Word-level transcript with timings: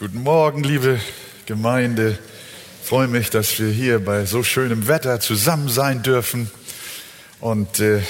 Guten 0.00 0.22
Morgen, 0.22 0.64
liebe 0.64 0.98
Gemeinde. 1.44 2.18
Ich 2.80 2.88
freue 2.88 3.06
mich, 3.06 3.28
dass 3.28 3.58
wir 3.58 3.68
hier 3.68 4.02
bei 4.02 4.24
so 4.24 4.42
schönem 4.42 4.88
Wetter 4.88 5.20
zusammen 5.20 5.68
sein 5.68 6.02
dürfen 6.02 6.50
und 7.38 7.80
äh, 7.80 8.00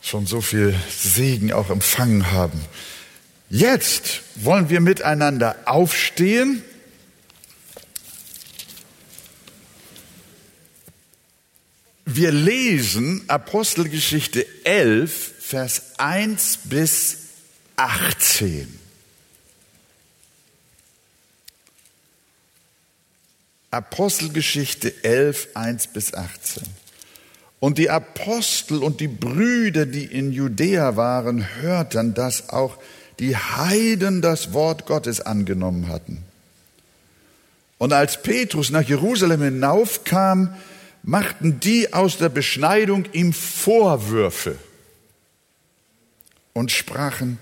schon 0.00 0.26
so 0.26 0.40
viel 0.40 0.74
Segen 0.88 1.52
auch 1.52 1.68
empfangen 1.68 2.32
haben. 2.32 2.58
Jetzt 3.50 4.22
wollen 4.36 4.70
wir 4.70 4.80
miteinander 4.80 5.56
aufstehen. 5.66 6.62
Wir 12.06 12.32
lesen 12.32 13.24
Apostelgeschichte 13.28 14.46
11, 14.64 15.34
Vers 15.38 15.82
1 15.98 16.60
bis 16.64 17.18
18. 17.76 18.83
Apostelgeschichte 23.74 25.04
11, 25.04 25.48
1 25.54 25.88
bis 25.88 26.14
18. 26.14 26.62
Und 27.60 27.78
die 27.78 27.90
Apostel 27.90 28.82
und 28.82 29.00
die 29.00 29.08
Brüder, 29.08 29.86
die 29.86 30.04
in 30.04 30.32
Judäa 30.32 30.96
waren, 30.96 31.46
hörten, 31.60 32.14
dass 32.14 32.50
auch 32.50 32.78
die 33.18 33.36
Heiden 33.36 34.22
das 34.22 34.52
Wort 34.52 34.86
Gottes 34.86 35.20
angenommen 35.20 35.88
hatten. 35.88 36.24
Und 37.78 37.92
als 37.92 38.22
Petrus 38.22 38.70
nach 38.70 38.82
Jerusalem 38.82 39.42
hinaufkam, 39.42 40.54
machten 41.02 41.60
die 41.60 41.92
aus 41.92 42.18
der 42.18 42.28
Beschneidung 42.28 43.04
ihm 43.12 43.32
Vorwürfe 43.32 44.56
und 46.54 46.72
sprachen, 46.72 47.38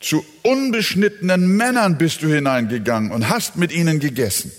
zu 0.00 0.24
unbeschnittenen 0.42 1.56
Männern 1.56 1.98
bist 1.98 2.22
du 2.22 2.28
hineingegangen 2.28 3.10
und 3.10 3.28
hast 3.28 3.56
mit 3.56 3.72
ihnen 3.72 4.00
gegessen. 4.00 4.52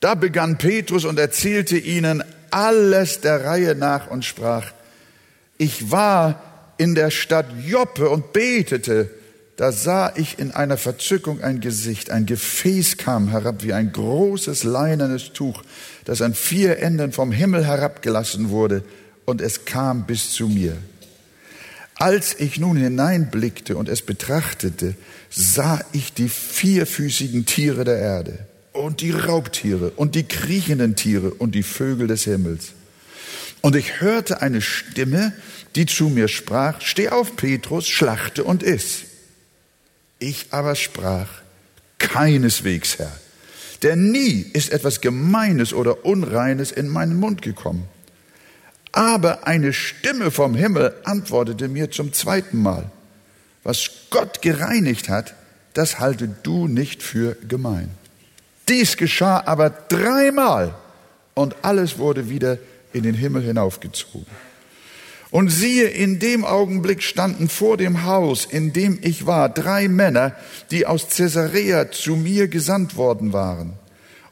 Da 0.00 0.14
begann 0.14 0.58
Petrus 0.58 1.04
und 1.04 1.18
erzählte 1.18 1.76
ihnen 1.76 2.22
alles 2.50 3.20
der 3.20 3.44
Reihe 3.44 3.74
nach 3.74 4.08
und 4.08 4.24
sprach, 4.24 4.72
ich 5.58 5.90
war 5.90 6.72
in 6.78 6.94
der 6.94 7.10
Stadt 7.10 7.46
Joppe 7.66 8.08
und 8.08 8.32
betete, 8.32 9.10
da 9.56 9.72
sah 9.72 10.12
ich 10.14 10.38
in 10.38 10.52
einer 10.52 10.76
Verzückung 10.76 11.42
ein 11.42 11.60
Gesicht, 11.60 12.10
ein 12.10 12.26
Gefäß 12.26 12.96
kam 12.96 13.28
herab 13.28 13.64
wie 13.64 13.72
ein 13.72 13.92
großes 13.92 14.62
leinernes 14.62 15.32
Tuch, 15.32 15.64
das 16.04 16.22
an 16.22 16.32
vier 16.32 16.78
Enden 16.78 17.10
vom 17.10 17.32
Himmel 17.32 17.66
herabgelassen 17.66 18.50
wurde, 18.50 18.84
und 19.24 19.40
es 19.40 19.64
kam 19.64 20.06
bis 20.06 20.30
zu 20.30 20.48
mir. 20.48 20.76
Als 21.96 22.38
ich 22.38 22.60
nun 22.60 22.76
hineinblickte 22.76 23.76
und 23.76 23.88
es 23.88 24.02
betrachtete, 24.02 24.94
sah 25.28 25.80
ich 25.90 26.14
die 26.14 26.28
vierfüßigen 26.28 27.44
Tiere 27.44 27.82
der 27.82 27.98
Erde 27.98 28.38
und 28.78 29.00
die 29.00 29.10
Raubtiere 29.10 29.90
und 29.90 30.14
die 30.14 30.24
kriechenden 30.24 30.96
Tiere 30.96 31.30
und 31.30 31.54
die 31.54 31.62
Vögel 31.62 32.06
des 32.06 32.24
Himmels. 32.24 32.72
Und 33.60 33.76
ich 33.76 34.00
hörte 34.00 34.40
eine 34.40 34.60
Stimme, 34.60 35.32
die 35.74 35.86
zu 35.86 36.08
mir 36.08 36.28
sprach, 36.28 36.80
steh 36.80 37.08
auf, 37.08 37.36
Petrus, 37.36 37.86
schlachte 37.86 38.44
und 38.44 38.62
iss. 38.62 39.02
Ich 40.18 40.46
aber 40.50 40.74
sprach, 40.74 41.28
keineswegs, 41.98 42.98
Herr, 42.98 43.12
denn 43.82 44.10
nie 44.10 44.46
ist 44.52 44.72
etwas 44.72 45.00
Gemeines 45.00 45.72
oder 45.72 46.04
Unreines 46.04 46.72
in 46.72 46.88
meinen 46.88 47.18
Mund 47.18 47.42
gekommen. 47.42 47.84
Aber 48.92 49.46
eine 49.46 49.72
Stimme 49.72 50.30
vom 50.30 50.54
Himmel 50.54 50.94
antwortete 51.04 51.68
mir 51.68 51.90
zum 51.90 52.12
zweiten 52.12 52.62
Mal, 52.62 52.90
was 53.62 53.90
Gott 54.10 54.40
gereinigt 54.40 55.08
hat, 55.08 55.34
das 55.74 56.00
halte 56.00 56.28
du 56.42 56.66
nicht 56.66 57.02
für 57.02 57.36
gemein. 57.46 57.90
Dies 58.68 58.96
geschah 58.96 59.42
aber 59.46 59.70
dreimal 59.70 60.74
und 61.34 61.56
alles 61.62 61.98
wurde 61.98 62.28
wieder 62.28 62.58
in 62.92 63.02
den 63.02 63.14
Himmel 63.14 63.42
hinaufgezogen. 63.42 64.26
Und 65.30 65.50
siehe, 65.50 65.88
in 65.88 66.18
dem 66.18 66.44
Augenblick 66.44 67.02
standen 67.02 67.48
vor 67.48 67.76
dem 67.76 68.04
Haus, 68.04 68.46
in 68.46 68.72
dem 68.72 68.98
ich 69.02 69.26
war, 69.26 69.50
drei 69.50 69.88
Männer, 69.88 70.34
die 70.70 70.86
aus 70.86 71.08
Caesarea 71.08 71.90
zu 71.90 72.16
mir 72.16 72.48
gesandt 72.48 72.96
worden 72.96 73.34
waren. 73.34 73.74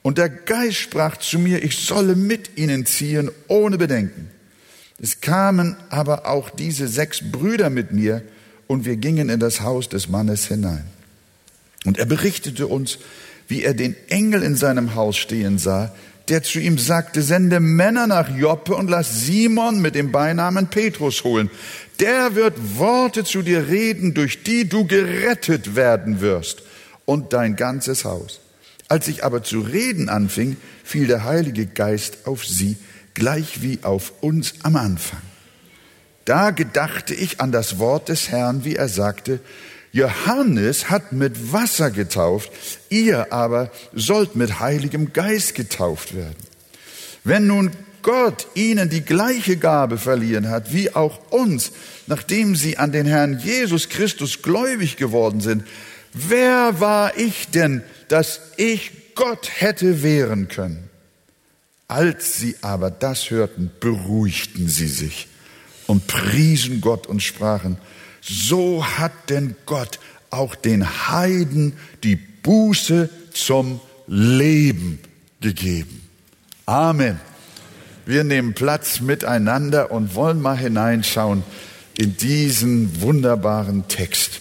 Und 0.00 0.16
der 0.16 0.30
Geist 0.30 0.76
sprach 0.76 1.18
zu 1.18 1.38
mir, 1.38 1.62
ich 1.62 1.76
solle 1.78 2.14
mit 2.14 2.56
ihnen 2.56 2.86
ziehen, 2.86 3.30
ohne 3.48 3.76
Bedenken. 3.76 4.30
Es 4.98 5.20
kamen 5.20 5.76
aber 5.90 6.26
auch 6.26 6.48
diese 6.48 6.88
sechs 6.88 7.20
Brüder 7.30 7.68
mit 7.68 7.92
mir, 7.92 8.22
und 8.66 8.84
wir 8.84 8.96
gingen 8.96 9.28
in 9.28 9.38
das 9.38 9.60
Haus 9.60 9.88
des 9.88 10.08
Mannes 10.08 10.46
hinein. 10.46 10.86
Und 11.84 11.98
er 11.98 12.06
berichtete 12.06 12.66
uns, 12.66 12.98
wie 13.48 13.62
er 13.62 13.74
den 13.74 13.96
Engel 14.08 14.42
in 14.42 14.56
seinem 14.56 14.94
Haus 14.94 15.16
stehen 15.16 15.58
sah, 15.58 15.94
der 16.28 16.42
zu 16.42 16.58
ihm 16.58 16.78
sagte, 16.78 17.22
sende 17.22 17.60
Männer 17.60 18.06
nach 18.06 18.28
Joppe 18.28 18.74
und 18.74 18.90
lass 18.90 19.20
Simon 19.20 19.80
mit 19.80 19.94
dem 19.94 20.10
Beinamen 20.10 20.68
Petrus 20.68 21.22
holen. 21.22 21.50
Der 22.00 22.34
wird 22.34 22.78
Worte 22.78 23.24
zu 23.24 23.42
dir 23.42 23.68
reden, 23.68 24.12
durch 24.14 24.42
die 24.42 24.68
du 24.68 24.86
gerettet 24.86 25.76
werden 25.76 26.20
wirst 26.20 26.62
und 27.04 27.32
dein 27.32 27.54
ganzes 27.54 28.04
Haus. 28.04 28.40
Als 28.88 29.08
ich 29.08 29.24
aber 29.24 29.42
zu 29.42 29.60
reden 29.60 30.08
anfing, 30.08 30.56
fiel 30.84 31.06
der 31.06 31.24
Heilige 31.24 31.66
Geist 31.66 32.26
auf 32.26 32.44
sie, 32.44 32.76
gleich 33.14 33.62
wie 33.62 33.78
auf 33.82 34.12
uns 34.20 34.54
am 34.62 34.76
Anfang. 34.76 35.22
Da 36.24 36.50
gedachte 36.50 37.14
ich 37.14 37.40
an 37.40 37.52
das 37.52 37.78
Wort 37.78 38.08
des 38.08 38.30
Herrn, 38.30 38.64
wie 38.64 38.74
er 38.76 38.88
sagte, 38.88 39.40
Johannes 39.96 40.90
hat 40.90 41.12
mit 41.12 41.54
Wasser 41.54 41.90
getauft, 41.90 42.52
ihr 42.90 43.32
aber 43.32 43.70
sollt 43.94 44.36
mit 44.36 44.60
Heiligem 44.60 45.14
Geist 45.14 45.54
getauft 45.54 46.14
werden. 46.14 46.36
Wenn 47.24 47.46
nun 47.46 47.70
Gott 48.02 48.46
ihnen 48.52 48.90
die 48.90 49.00
gleiche 49.00 49.56
Gabe 49.56 49.96
verliehen 49.96 50.50
hat, 50.50 50.74
wie 50.74 50.94
auch 50.94 51.18
uns, 51.30 51.72
nachdem 52.06 52.56
sie 52.56 52.76
an 52.76 52.92
den 52.92 53.06
Herrn 53.06 53.38
Jesus 53.38 53.88
Christus 53.88 54.42
gläubig 54.42 54.98
geworden 54.98 55.40
sind, 55.40 55.64
wer 56.12 56.78
war 56.78 57.16
ich 57.16 57.48
denn, 57.48 57.82
dass 58.08 58.40
ich 58.58 59.14
Gott 59.14 59.48
hätte 59.50 60.02
wehren 60.02 60.48
können? 60.48 60.90
Als 61.88 62.36
sie 62.36 62.54
aber 62.60 62.90
das 62.90 63.30
hörten, 63.30 63.70
beruhigten 63.80 64.68
sie 64.68 64.88
sich 64.88 65.26
und 65.86 66.06
priesen 66.06 66.82
Gott 66.82 67.06
und 67.06 67.22
sprachen, 67.22 67.78
so 68.28 68.84
hat 68.84 69.30
denn 69.30 69.54
Gott 69.66 69.98
auch 70.30 70.54
den 70.54 71.08
Heiden 71.08 71.74
die 72.02 72.16
Buße 72.16 73.08
zum 73.32 73.80
Leben 74.06 74.98
gegeben. 75.40 76.02
Amen. 76.66 77.20
Wir 78.04 78.24
nehmen 78.24 78.54
Platz 78.54 79.00
miteinander 79.00 79.90
und 79.90 80.14
wollen 80.14 80.40
mal 80.40 80.56
hineinschauen 80.56 81.42
in 81.98 82.16
diesen 82.16 83.00
wunderbaren 83.00 83.88
Text. 83.88 84.40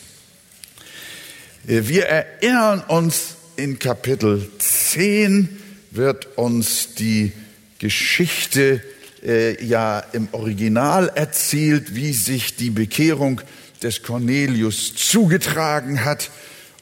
Wir 1.64 2.06
erinnern 2.06 2.82
uns, 2.88 3.36
in 3.56 3.80
Kapitel 3.80 4.50
10 4.60 5.50
wird 5.92 6.38
uns 6.38 6.94
die 6.96 7.32
Geschichte 7.80 8.82
äh, 9.24 9.64
ja 9.66 10.00
im 10.00 10.28
Original 10.32 11.12
erzählt, 11.16 11.96
wie 11.96 12.14
sich 12.14 12.56
die 12.56 12.70
Bekehrung 12.70 13.42
des 13.86 14.02
Cornelius 14.02 14.96
zugetragen 14.96 16.04
hat 16.04 16.32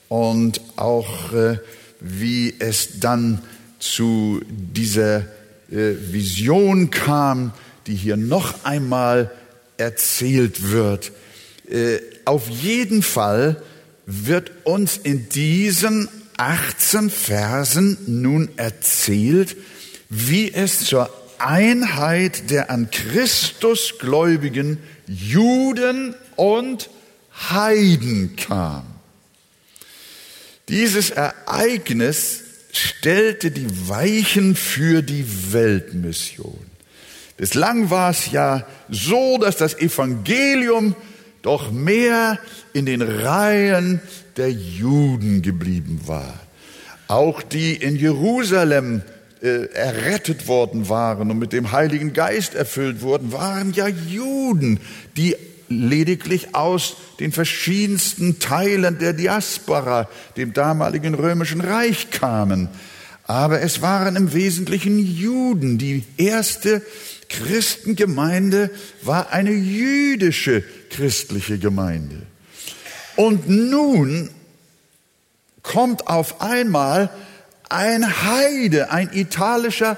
und 0.07 0.61
auch 0.77 1.33
äh, 1.33 1.57
wie 1.99 2.55
es 2.59 3.01
dann 3.01 3.41
zu 3.77 4.41
dieser 4.47 5.17
äh, 5.69 5.95
Vision 5.99 6.91
kam, 6.91 7.51
die 7.87 7.95
hier 7.95 8.15
noch 8.15 8.63
einmal 8.63 9.31
erzählt 9.75 10.71
wird. 10.71 11.11
Äh, 11.69 11.99
auf 12.23 12.47
jeden 12.47 13.03
Fall 13.03 13.61
wird 14.05 14.51
uns 14.63 14.95
in 14.95 15.27
diesen 15.27 16.07
18 16.37 17.09
Versen 17.09 17.97
nun 18.07 18.47
erzählt, 18.55 19.57
wie 20.09 20.53
es 20.53 20.85
zur 20.85 21.09
Einheit 21.37 22.49
der 22.49 22.69
an 22.69 22.89
Christus 22.91 23.95
gläubigen 23.99 24.77
Juden 25.05 26.15
und 26.35 26.89
Heiden 27.49 28.35
kam. 28.35 28.83
Dieses 30.69 31.09
Ereignis 31.09 32.41
stellte 32.71 33.51
die 33.51 33.87
Weichen 33.87 34.55
für 34.55 35.01
die 35.01 35.25
Weltmission. 35.51 36.59
Bislang 37.37 37.89
war 37.89 38.11
es 38.11 38.31
ja 38.31 38.65
so, 38.89 39.37
dass 39.37 39.57
das 39.57 39.77
Evangelium 39.77 40.95
doch 41.41 41.71
mehr 41.71 42.39
in 42.71 42.85
den 42.85 43.01
Reihen 43.01 44.01
der 44.37 44.51
Juden 44.51 45.41
geblieben 45.41 46.01
war. 46.05 46.39
Auch 47.07 47.41
die 47.41 47.75
in 47.75 47.97
Jerusalem 47.97 49.01
äh, 49.41 49.65
errettet 49.73 50.47
worden 50.47 50.87
waren 50.89 51.29
und 51.29 51.37
mit 51.37 51.51
dem 51.51 51.71
Heiligen 51.71 52.13
Geist 52.13 52.55
erfüllt 52.55 53.01
wurden, 53.01 53.33
waren 53.33 53.73
ja 53.73 53.87
Juden, 53.87 54.79
die 55.17 55.35
lediglich 55.79 56.55
aus 56.55 56.95
den 57.19 57.31
verschiedensten 57.31 58.39
Teilen 58.39 58.99
der 58.99 59.13
Diaspora, 59.13 60.09
dem 60.37 60.53
damaligen 60.53 61.13
römischen 61.13 61.61
Reich 61.61 62.09
kamen. 62.11 62.69
Aber 63.25 63.61
es 63.61 63.81
waren 63.81 64.15
im 64.15 64.33
Wesentlichen 64.33 64.99
Juden. 64.99 65.77
Die 65.77 66.03
erste 66.17 66.81
Christengemeinde 67.29 68.69
war 69.01 69.31
eine 69.31 69.51
jüdische 69.51 70.63
christliche 70.89 71.57
Gemeinde. 71.57 72.23
Und 73.15 73.47
nun 73.49 74.29
kommt 75.61 76.07
auf 76.07 76.41
einmal 76.41 77.09
ein 77.69 78.05
Heide, 78.23 78.91
ein 78.91 79.09
italischer 79.13 79.97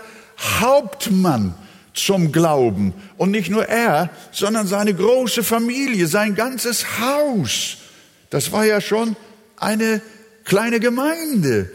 Hauptmann 0.60 1.56
zum 1.96 2.32
Glauben. 2.32 2.94
Und 3.18 3.32
nicht 3.32 3.50
nur 3.50 3.68
er, 3.68 4.10
sondern 4.32 4.68
seine 4.68 4.94
große 4.94 5.44
Familie, 5.44 6.08
sein 6.08 6.36
ganzes 6.36 7.00
Haus. 7.00 7.78
Das 8.30 8.52
war 8.52 8.66
ja 8.66 8.82
schon 8.82 9.16
eine 9.58 10.02
kleine 10.44 10.80
Gemeinde, 10.80 11.72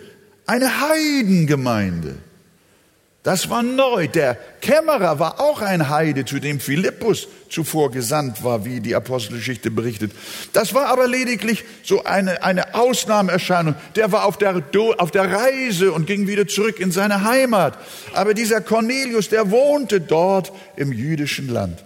eine 0.46 0.81
Heidengemeinde. 0.88 2.17
Das 3.31 3.49
war 3.49 3.62
neu. 3.62 4.09
Der 4.09 4.37
Kämmerer 4.61 5.21
war 5.21 5.38
auch 5.38 5.62
ein 5.62 5.88
Heide, 5.88 6.25
zu 6.25 6.41
dem 6.41 6.59
Philippus 6.59 7.29
zuvor 7.49 7.93
gesandt 7.93 8.43
war, 8.43 8.65
wie 8.65 8.81
die 8.81 8.97
Apostelgeschichte 8.97 9.71
berichtet. 9.71 10.11
Das 10.53 10.75
war 10.75 10.87
aber 10.87 11.06
lediglich 11.06 11.62
so 11.85 12.03
eine, 12.03 12.43
eine 12.43 12.75
Ausnahmeerscheinung. 12.75 13.77
Der 13.94 14.11
war 14.11 14.25
auf 14.25 14.37
der, 14.37 14.65
auf 14.99 15.12
der 15.12 15.31
Reise 15.31 15.93
und 15.93 16.09
ging 16.09 16.27
wieder 16.27 16.49
zurück 16.49 16.81
in 16.81 16.91
seine 16.91 17.23
Heimat. 17.23 17.79
Aber 18.15 18.35
dieser 18.35 18.61
Cornelius, 18.62 19.29
der 19.29 19.53
wohnte 19.53 20.00
dort 20.00 20.50
im 20.75 20.93
jüdischen 20.93 21.47
Land. 21.47 21.85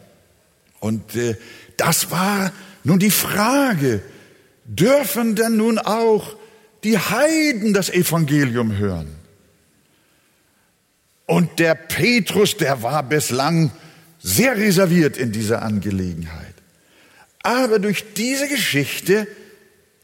Und 0.80 1.14
äh, 1.14 1.36
das 1.76 2.10
war 2.10 2.52
nun 2.84 2.98
die 2.98 3.10
Frage, 3.10 4.00
dürfen 4.64 5.34
denn 5.34 5.58
nun 5.58 5.78
auch 5.78 6.36
die 6.84 6.96
Heiden 6.96 7.74
das 7.74 7.90
Evangelium 7.90 8.78
hören? 8.78 9.23
Und 11.26 11.58
der 11.58 11.74
Petrus, 11.74 12.56
der 12.56 12.82
war 12.82 13.02
bislang 13.02 13.70
sehr 14.22 14.56
reserviert 14.56 15.16
in 15.16 15.32
dieser 15.32 15.62
Angelegenheit. 15.62 16.54
Aber 17.42 17.78
durch 17.78 18.04
diese 18.14 18.48
Geschichte 18.48 19.26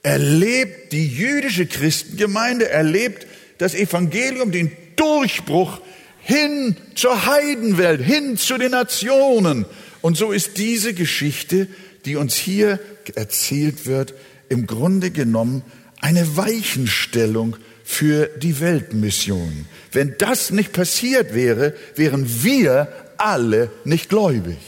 erlebt 0.03 0.93
die 0.93 1.07
jüdische 1.07 1.67
Christengemeinde, 1.67 2.69
erlebt 2.69 3.27
das 3.59 3.75
Evangelium 3.75 4.51
den 4.51 4.73
Durchbruch 4.97 5.81
hin 6.21 6.77
zur 6.95 7.27
Heidenwelt, 7.27 8.01
hin 8.01 8.37
zu 8.37 8.59
den 8.59 8.73
Nationen. 8.73 9.67
Und 10.03 10.17
so 10.17 10.33
ist 10.33 10.59
diese 10.59 10.95
Geschichte, 10.95 11.67
die 12.05 12.17
uns 12.17 12.35
hier 12.35 12.79
erzählt 13.15 13.87
wird, 13.87 14.15
im 14.49 14.67
Grunde 14.67 15.11
genommen 15.11 15.63
eine 16.01 16.37
Weichenstellung 16.37 17.57
für 17.91 18.29
die 18.29 18.61
Weltmission. 18.61 19.67
Wenn 19.91 20.15
das 20.17 20.53
nicht 20.53 20.73
passiert 20.73 21.35
wäre, 21.35 21.75
wären 21.97 22.25
wir 22.45 22.87
alle 23.17 23.69
nicht 23.85 24.09
gläubig. 24.09 24.59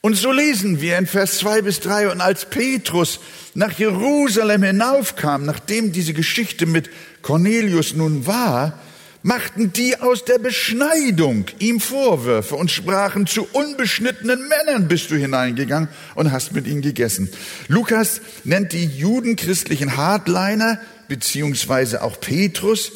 Und 0.00 0.14
so 0.14 0.32
lesen 0.32 0.80
wir 0.80 0.98
in 0.98 1.06
Vers 1.06 1.38
zwei 1.38 1.62
bis 1.62 1.78
drei 1.78 2.10
und 2.10 2.20
als 2.20 2.46
Petrus 2.46 3.20
nach 3.54 3.78
Jerusalem 3.78 4.64
hinaufkam, 4.64 5.46
nachdem 5.46 5.92
diese 5.92 6.14
Geschichte 6.14 6.66
mit 6.66 6.90
Cornelius 7.22 7.94
nun 7.94 8.26
war, 8.26 8.76
machten 9.22 9.72
die 9.72 10.00
aus 10.00 10.24
der 10.24 10.38
Beschneidung 10.38 11.46
ihm 11.58 11.80
Vorwürfe 11.80 12.54
und 12.54 12.70
sprachen, 12.70 13.26
zu 13.26 13.46
unbeschnittenen 13.52 14.48
Männern 14.48 14.88
bist 14.88 15.10
du 15.10 15.16
hineingegangen 15.16 15.88
und 16.14 16.32
hast 16.32 16.52
mit 16.52 16.66
ihnen 16.66 16.82
gegessen. 16.82 17.28
Lukas 17.68 18.20
nennt 18.44 18.72
die 18.72 18.84
judenchristlichen 18.84 19.96
Hardliner, 19.96 20.80
beziehungsweise 21.08 22.02
auch 22.02 22.20
Petrus, 22.20 22.92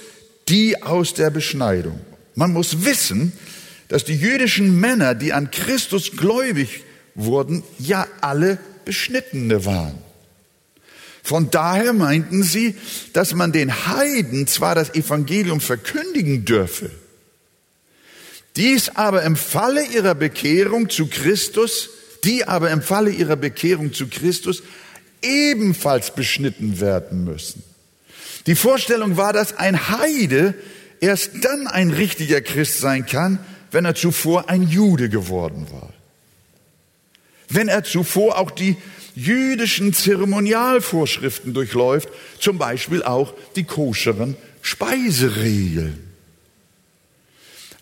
die 0.49 0.83
aus 0.83 1.15
der 1.15 1.31
Beschneidung. 1.31 2.01
Man 2.35 2.53
muss 2.53 2.85
wissen, 2.85 3.33
dass 3.89 4.05
die 4.05 4.17
jüdischen 4.17 4.81
Männer, 4.81 5.15
die 5.15 5.33
an 5.33 5.51
Christus 5.51 6.13
gläubig 6.17 6.85
wurden, 7.15 7.63
ja 7.79 8.07
alle 8.21 8.59
Beschnittene 8.85 9.65
waren. 9.65 10.01
Von 11.23 11.51
daher 11.51 11.93
meinten 11.93 12.43
sie, 12.43 12.75
dass 13.13 13.35
man 13.35 13.53
den 13.53 13.87
Heiden 13.87 14.47
zwar 14.47 14.75
das 14.75 14.95
Evangelium 14.95 15.61
verkündigen 15.61 16.45
dürfe, 16.45 16.91
dies 18.57 18.91
aber 18.91 19.23
im 19.23 19.37
Falle 19.37 19.85
ihrer 19.87 20.15
Bekehrung 20.15 20.91
zu 20.91 21.07
Christus, 21.07 21.91
die 22.25 22.45
aber 22.45 22.71
im 22.71 22.83
Falle 22.83 23.11
ihrer 23.11 23.37
Bekehrung 23.37 23.93
zu 23.93 24.09
Christus 24.09 24.63
ebenfalls 25.23 26.15
beschnitten 26.15 26.81
werden 26.81 27.25
müssen. 27.25 27.63
Die 28.47 28.57
Vorstellung 28.57 29.17
war, 29.17 29.33
dass 29.33 29.57
ein 29.57 29.89
Heide 29.89 30.55
erst 31.01 31.31
dann 31.43 31.67
ein 31.69 31.91
richtiger 31.91 32.41
Christ 32.41 32.79
sein 32.79 33.07
kann, 33.07 33.39
wenn 33.71 33.85
er 33.85 33.95
zuvor 33.95 34.51
ein 34.51 34.63
Jude 34.63 35.09
geworden 35.09 35.67
war. 35.71 35.93
Wenn 37.49 37.69
er 37.69 37.85
zuvor 37.85 38.39
auch 38.39 38.51
die 38.51 38.77
jüdischen 39.14 39.93
Zeremonialvorschriften 39.93 41.55
durchläuft, 41.55 42.09
zum 42.38 42.59
Beispiel 42.59 43.03
auch 43.03 43.35
die 43.56 43.64
koscheren 43.64 44.37
Speiseregeln. 44.62 45.99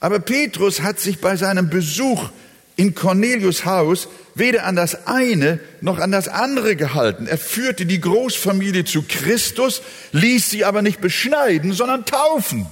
Aber 0.00 0.18
Petrus 0.18 0.80
hat 0.80 0.98
sich 0.98 1.20
bei 1.20 1.36
seinem 1.36 1.68
Besuch 1.68 2.30
in 2.76 2.94
Cornelius 2.94 3.66
Haus 3.66 4.08
weder 4.34 4.64
an 4.64 4.74
das 4.74 5.06
eine 5.06 5.60
noch 5.82 5.98
an 5.98 6.10
das 6.10 6.28
andere 6.28 6.76
gehalten. 6.76 7.26
Er 7.26 7.36
führte 7.36 7.84
die 7.84 8.00
Großfamilie 8.00 8.84
zu 8.84 9.04
Christus, 9.06 9.82
ließ 10.12 10.50
sie 10.50 10.64
aber 10.64 10.80
nicht 10.80 11.00
beschneiden, 11.00 11.72
sondern 11.72 12.06
taufen. 12.06 12.66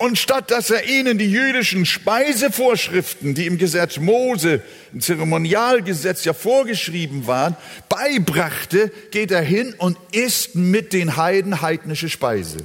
Und 0.00 0.16
statt 0.16 0.52
dass 0.52 0.70
er 0.70 0.84
ihnen 0.84 1.18
die 1.18 1.30
jüdischen 1.30 1.84
Speisevorschriften, 1.84 3.34
die 3.34 3.46
im 3.46 3.58
Gesetz 3.58 3.98
Mose, 3.98 4.62
im 4.92 5.00
Zeremonialgesetz 5.00 6.24
ja 6.24 6.32
vorgeschrieben 6.32 7.26
waren, 7.26 7.56
beibrachte, 7.88 8.92
geht 9.10 9.32
er 9.32 9.42
hin 9.42 9.74
und 9.76 9.98
isst 10.12 10.54
mit 10.54 10.92
den 10.92 11.16
Heiden 11.16 11.62
heidnische 11.62 12.08
Speise. 12.08 12.58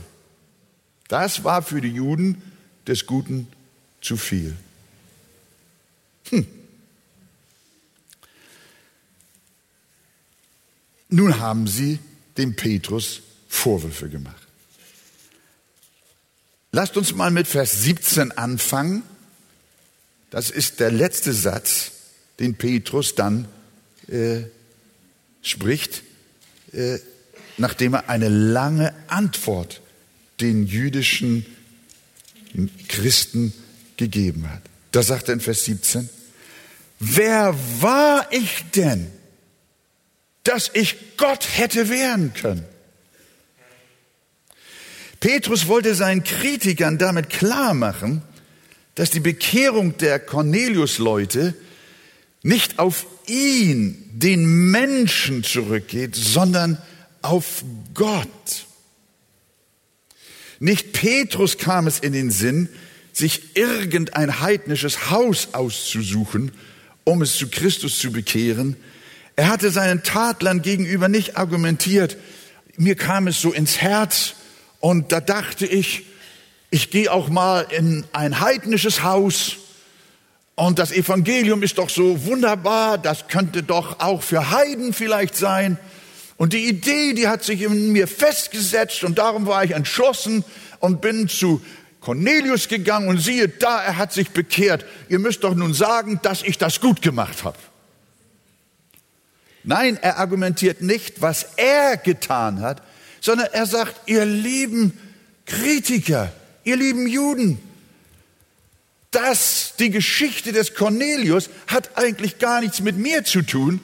Das 1.08 1.44
war 1.44 1.64
für 1.64 1.82
die 1.82 1.90
Juden 1.90 2.40
des 2.86 3.08
Guten 3.08 3.48
zu 4.00 4.16
viel. 4.16 4.56
Hm. 6.30 6.46
Nun 11.10 11.40
haben 11.40 11.66
sie 11.66 11.98
dem 12.38 12.56
Petrus 12.56 13.22
Vorwürfe 13.48 14.08
gemacht. 14.08 14.43
Lasst 16.76 16.98
uns 16.98 17.14
mal 17.14 17.30
mit 17.30 17.48
Vers 17.48 17.84
17 17.84 18.32
anfangen. 18.32 19.04
Das 20.32 20.50
ist 20.50 20.80
der 20.80 20.90
letzte 20.90 21.32
Satz, 21.32 21.92
den 22.40 22.56
Petrus 22.56 23.14
dann 23.14 23.48
äh, 24.08 24.42
spricht, 25.44 26.02
äh, 26.72 26.98
nachdem 27.58 27.94
er 27.94 28.10
eine 28.10 28.28
lange 28.28 28.92
Antwort 29.06 29.82
den 30.42 30.66
jüdischen 30.66 31.46
Christen 32.88 33.54
gegeben 33.98 34.50
hat. 34.50 34.64
Da 34.92 35.04
sagt 35.04 35.28
er 35.28 35.36
in 35.36 35.42
Vers 35.42 35.66
17, 35.66 36.10
wer 37.00 37.56
war 37.82 38.28
ich 38.32 38.66
denn, 38.76 39.12
dass 40.44 40.72
ich 40.74 41.18
Gott 41.18 41.48
hätte 41.56 41.90
wehren 41.90 42.34
können? 42.34 42.66
Petrus 45.24 45.68
wollte 45.70 45.96
seinen 45.96 46.26
Kritikern 46.26 46.98
damit 46.98 47.30
klar 47.30 47.74
machen, 47.74 48.22
dass 48.96 49.10
die 49.10 49.22
Bekehrung 49.22 49.98
der 49.98 50.20
Cornelius-Leute 50.20 51.54
nicht 52.42 52.78
auf 52.78 53.06
ihn, 53.26 54.04
den 54.12 54.70
Menschen 54.70 55.46
zurückgeht, 55.46 56.14
sondern 56.18 56.78
auf 57.22 57.64
Gott. 57.94 58.66
Nicht 60.60 60.92
Petrus 60.92 61.58
kam 61.58 61.88
es 61.88 62.00
in 62.00 62.12
den 62.12 62.30
Sinn, 62.30 62.68
sich 63.14 63.56
irgendein 63.56 64.42
heidnisches 64.42 65.10
Haus 65.10 65.54
auszusuchen, 65.54 66.52
um 67.06 67.22
es 67.22 67.38
zu 67.38 67.48
Christus 67.48 67.98
zu 67.98 68.12
bekehren. 68.12 68.76
Er 69.38 69.48
hatte 69.48 69.72
seinen 69.72 70.04
Tatlern 70.04 70.62
gegenüber 70.62 71.08
nicht 71.08 71.38
argumentiert, 71.38 72.18
mir 72.76 72.96
kam 72.96 73.28
es 73.28 73.40
so 73.40 73.54
ins 73.54 73.78
Herz, 73.78 74.36
und 74.84 75.14
da 75.14 75.22
dachte 75.22 75.66
ich, 75.66 76.04
ich 76.70 76.92
gehe 76.92 77.10
auch 77.10 77.30
mal 77.30 77.66
in 77.70 78.04
ein 78.12 78.42
heidnisches 78.42 79.02
Haus 79.02 79.56
und 80.56 80.78
das 80.78 80.92
Evangelium 80.92 81.64
ist 81.64 81.78
doch 81.78 81.90
so 81.90 82.26
wunderbar, 82.26 82.98
das 82.98 83.30
könnte 83.30 83.64
doch 83.64 84.02
auch 84.02 84.22
für 84.22 84.52
Heiden 84.52 84.92
vielleicht 84.92 85.38
sein. 85.38 85.80
Und 86.36 86.52
die 86.52 86.68
Idee, 86.68 87.14
die 87.14 87.30
hat 87.30 87.46
sich 87.46 87.62
in 87.62 87.94
mir 87.94 88.10
festgesetzt 88.10 89.06
und 89.06 89.20
darum 89.20 89.46
war 89.46 89.64
ich 89.64 89.72
entschlossen 89.72 90.44
und 90.82 91.00
bin 91.00 91.30
zu 91.30 91.62
Cornelius 92.02 92.68
gegangen 92.68 93.08
und 93.08 93.20
siehe 93.20 93.48
da, 93.48 93.82
er 93.82 93.96
hat 93.96 94.12
sich 94.12 94.32
bekehrt. 94.32 94.84
Ihr 95.08 95.20
müsst 95.20 95.46
doch 95.46 95.56
nun 95.56 95.74
sagen, 95.74 96.20
dass 96.24 96.44
ich 96.44 96.58
das 96.58 96.82
gut 96.82 97.02
gemacht 97.02 97.46
habe. 97.46 97.58
Nein, 99.64 99.98
er 100.02 100.18
argumentiert 100.18 100.82
nicht, 100.82 101.22
was 101.22 101.46
er 101.56 101.96
getan 101.96 102.60
hat, 102.60 102.82
sondern 103.24 103.48
er 103.54 103.66
sagt, 103.66 104.10
ihr 104.10 104.26
lieben 104.26 104.92
Kritiker, 105.46 106.32
ihr 106.66 106.76
lieben 106.76 107.08
Juden, 107.08 107.58
das, 109.12 109.76
die 109.80 109.92
Geschichte 109.92 110.52
des 110.52 110.74
Cornelius 110.74 111.50
hat 111.68 111.98
eigentlich 111.98 112.38
gar 112.38 112.60
nichts 112.60 112.82
mit 112.82 112.98
mir 112.98 113.24
zu 113.24 113.42
tun. 113.42 113.80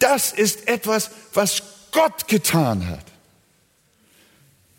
Das 0.00 0.32
ist 0.32 0.66
etwas, 0.66 1.10
was 1.34 1.62
Gott 1.92 2.26
getan 2.26 2.88
hat. 2.88 3.04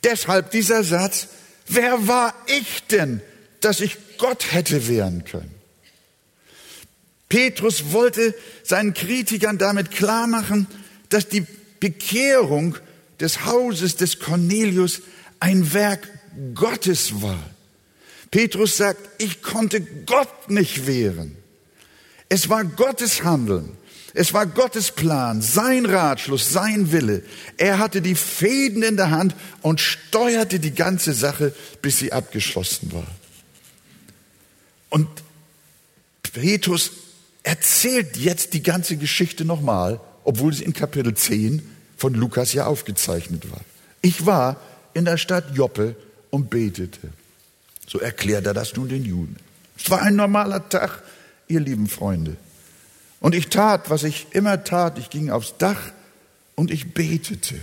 Deshalb 0.04 0.52
dieser 0.52 0.84
Satz, 0.84 1.28
wer 1.68 2.08
war 2.08 2.34
ich 2.48 2.86
denn, 2.88 3.22
dass 3.62 3.80
ich 3.80 3.96
Gott 4.18 4.52
hätte 4.52 4.90
wehren 4.90 5.24
können? 5.24 5.54
Petrus 7.30 7.94
wollte 7.94 8.36
seinen 8.64 8.94
Kritikern 8.94 9.58
damit 9.58 9.92
klarmachen, 9.92 10.68
dass 11.08 11.30
die 11.30 11.46
Bekehrung 11.80 12.76
des 13.22 13.46
Hauses 13.46 13.96
des 13.96 14.20
Cornelius 14.20 15.02
ein 15.40 15.74
Werk 15.74 16.08
Gottes 16.54 17.22
war. 17.22 17.40
Petrus 18.32 18.78
sagt, 18.78 19.02
ich 19.22 19.42
konnte 19.42 19.82
Gott 19.82 20.50
nicht 20.50 20.88
wehren. 20.88 21.36
Es 22.30 22.50
war 22.50 22.64
Gottes 22.64 23.24
Handeln. 23.24 23.78
Es 24.14 24.34
war 24.34 24.46
Gottes 24.46 24.92
Plan, 24.92 25.42
sein 25.42 25.86
Ratschluss, 25.86 26.52
sein 26.52 26.92
Wille. 26.92 27.24
Er 27.58 27.80
hatte 27.80 28.02
die 28.02 28.16
Fäden 28.16 28.84
in 28.84 28.98
der 28.98 29.10
Hand 29.10 29.36
und 29.62 29.80
steuerte 29.80 30.60
die 30.60 30.74
ganze 30.74 31.14
Sache, 31.14 31.54
bis 31.82 32.00
sie 32.00 32.12
abgeschlossen 32.12 32.92
war. 32.92 33.08
Und 34.90 35.08
Petrus 36.24 36.92
erzählt 37.44 38.18
jetzt 38.18 38.54
die 38.54 38.64
ganze 38.64 38.98
Geschichte 38.98 39.46
nochmal, 39.46 40.02
obwohl 40.26 40.54
sie 40.54 40.66
in 40.66 40.74
Kapitel 40.74 41.14
10 41.14 41.71
von 42.02 42.16
Lukas 42.16 42.54
ja 42.54 42.66
aufgezeichnet 42.66 43.52
war. 43.52 43.62
Ich 44.02 44.26
war 44.26 44.60
in 44.96 45.06
der 45.06 45.18
Stadt 45.18 45.54
Joppe 45.54 45.96
und 46.32 46.50
betete. 46.50 47.10
So 47.88 48.00
erklärt 48.00 48.48
er 48.48 48.56
das 48.56 48.76
nun 48.76 48.90
den 48.90 49.06
Juden. 49.06 49.36
Es 49.78 49.88
war 49.92 50.02
ein 50.02 50.16
normaler 50.16 50.68
Tag, 50.68 51.04
ihr 51.48 51.60
lieben 51.60 51.88
Freunde. 51.88 52.38
Und 53.20 53.36
ich 53.36 53.50
tat, 53.50 53.92
was 53.92 54.04
ich 54.04 54.26
immer 54.32 54.64
tat. 54.64 54.98
Ich 54.98 55.12
ging 55.12 55.30
aufs 55.30 55.54
Dach 55.60 55.80
und 56.56 56.72
ich 56.72 56.92
betete. 56.96 57.54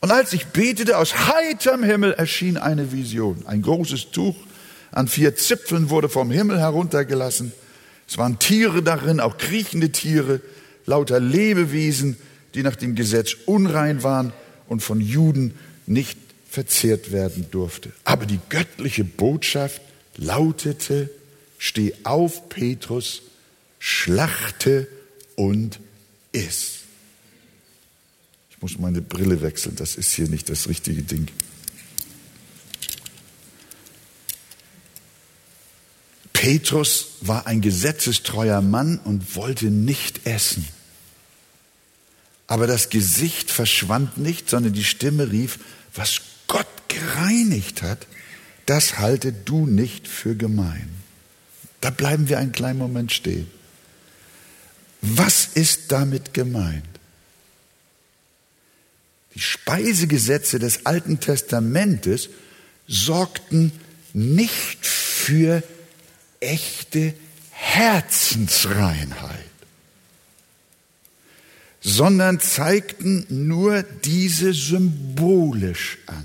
Und 0.00 0.10
als 0.10 0.34
ich 0.34 0.48
betete, 0.48 0.98
aus 0.98 1.28
heiterem 1.28 1.84
Himmel 1.84 2.12
erschien 2.12 2.58
eine 2.58 2.92
Vision. 2.92 3.46
Ein 3.46 3.62
großes 3.62 4.10
Tuch 4.10 4.36
an 4.90 5.08
vier 5.08 5.34
Zipfeln 5.34 5.88
wurde 5.88 6.10
vom 6.10 6.30
Himmel 6.30 6.60
heruntergelassen. 6.60 7.52
Es 8.06 8.18
waren 8.18 8.38
Tiere 8.38 8.82
darin, 8.82 9.18
auch 9.18 9.38
kriechende 9.38 9.92
Tiere, 9.92 10.42
lauter 10.84 11.20
Lebewesen, 11.20 12.18
die 12.54 12.62
nach 12.62 12.76
dem 12.76 12.94
Gesetz 12.94 13.36
unrein 13.46 14.02
waren 14.02 14.32
und 14.68 14.82
von 14.82 15.00
Juden 15.00 15.54
nicht 15.86 16.18
verzehrt 16.48 17.12
werden 17.12 17.46
durfte. 17.50 17.92
Aber 18.04 18.26
die 18.26 18.40
göttliche 18.48 19.04
Botschaft 19.04 19.80
lautete, 20.16 21.10
steh 21.58 21.94
auf, 22.04 22.48
Petrus, 22.48 23.22
schlachte 23.78 24.86
und 25.36 25.80
iss. 26.32 26.80
Ich 28.50 28.60
muss 28.60 28.78
meine 28.78 29.00
Brille 29.00 29.42
wechseln, 29.42 29.76
das 29.76 29.96
ist 29.96 30.12
hier 30.12 30.28
nicht 30.28 30.48
das 30.48 30.68
richtige 30.68 31.02
Ding. 31.02 31.28
Petrus 36.32 37.18
war 37.20 37.46
ein 37.46 37.60
gesetzestreuer 37.60 38.60
Mann 38.62 38.98
und 38.98 39.36
wollte 39.36 39.66
nicht 39.66 40.26
essen. 40.26 40.66
Aber 42.52 42.66
das 42.66 42.90
Gesicht 42.90 43.50
verschwand 43.50 44.18
nicht, 44.18 44.50
sondern 44.50 44.74
die 44.74 44.84
Stimme 44.84 45.32
rief, 45.32 45.58
was 45.94 46.20
Gott 46.48 46.66
gereinigt 46.86 47.80
hat, 47.80 48.06
das 48.66 48.98
halte 48.98 49.32
du 49.32 49.64
nicht 49.64 50.06
für 50.06 50.36
gemein. 50.36 50.90
Da 51.80 51.88
bleiben 51.88 52.28
wir 52.28 52.38
einen 52.38 52.52
kleinen 52.52 52.78
Moment 52.78 53.10
stehen. 53.10 53.50
Was 55.00 55.46
ist 55.46 55.92
damit 55.92 56.34
gemeint? 56.34 56.84
Die 59.34 59.40
Speisegesetze 59.40 60.58
des 60.58 60.84
Alten 60.84 61.20
Testamentes 61.20 62.28
sorgten 62.86 63.72
nicht 64.12 64.84
für 64.84 65.62
echte 66.40 67.14
Herzensreinheit, 67.48 69.40
sondern 71.82 72.40
zeigten 72.40 73.26
nur 73.28 73.82
diese 74.04 74.54
symbolisch 74.54 75.98
an. 76.06 76.24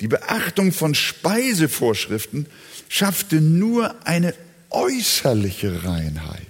Die 0.00 0.08
Beachtung 0.08 0.72
von 0.72 0.94
Speisevorschriften 0.94 2.46
schaffte 2.88 3.40
nur 3.40 4.06
eine 4.06 4.34
äußerliche 4.70 5.84
Reinheit, 5.84 6.46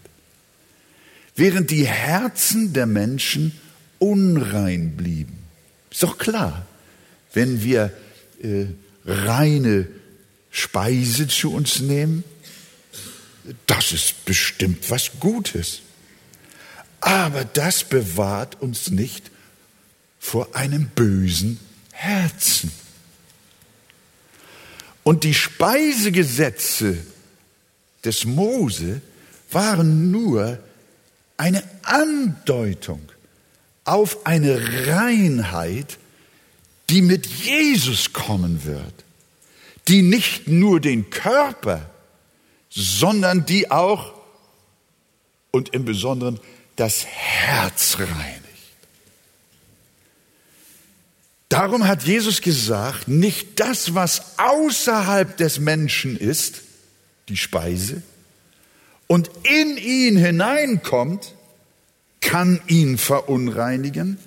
während 1.34 1.70
die 1.70 1.86
Herzen 1.86 2.72
der 2.72 2.86
Menschen 2.86 3.52
unrein 3.98 4.96
blieben. 4.96 5.38
Ist 5.90 6.02
doch 6.02 6.18
klar, 6.18 6.66
wenn 7.32 7.64
wir 7.64 7.92
äh, 8.42 8.66
reine 9.04 9.88
Speise 10.50 11.26
zu 11.26 11.52
uns 11.52 11.80
nehmen, 11.80 12.22
das 13.66 13.92
ist 13.92 14.24
bestimmt 14.24 14.90
was 14.90 15.12
Gutes. 15.20 15.80
Aber 17.00 17.44
das 17.44 17.84
bewahrt 17.84 18.60
uns 18.60 18.90
nicht 18.90 19.30
vor 20.18 20.54
einem 20.54 20.88
bösen 20.88 21.60
Herzen. 21.92 22.72
Und 25.04 25.24
die 25.24 25.34
Speisegesetze 25.34 26.98
des 28.04 28.24
Mose 28.24 29.00
waren 29.50 30.10
nur 30.10 30.58
eine 31.36 31.62
Andeutung 31.82 33.00
auf 33.84 34.26
eine 34.26 34.86
Reinheit, 34.86 35.98
die 36.90 37.00
mit 37.00 37.26
Jesus 37.26 38.12
kommen 38.12 38.64
wird 38.64 39.04
die 39.88 40.02
nicht 40.02 40.48
nur 40.48 40.80
den 40.80 41.10
Körper, 41.10 41.88
sondern 42.68 43.46
die 43.46 43.70
auch 43.70 44.12
und 45.50 45.70
im 45.70 45.86
Besonderen 45.86 46.38
das 46.78 47.06
Herz 47.06 47.98
reinigt. 47.98 48.44
Darum 51.48 51.88
hat 51.88 52.02
Jesus 52.04 52.40
gesagt, 52.42 53.08
nicht 53.08 53.58
das, 53.58 53.94
was 53.94 54.38
außerhalb 54.38 55.36
des 55.36 55.58
Menschen 55.58 56.16
ist, 56.16 56.62
die 57.28 57.36
Speise, 57.36 58.02
und 59.06 59.30
in 59.42 59.78
ihn 59.78 60.16
hineinkommt, 60.16 61.34
kann 62.20 62.60
ihn 62.66 62.98
verunreinigen, 62.98 64.18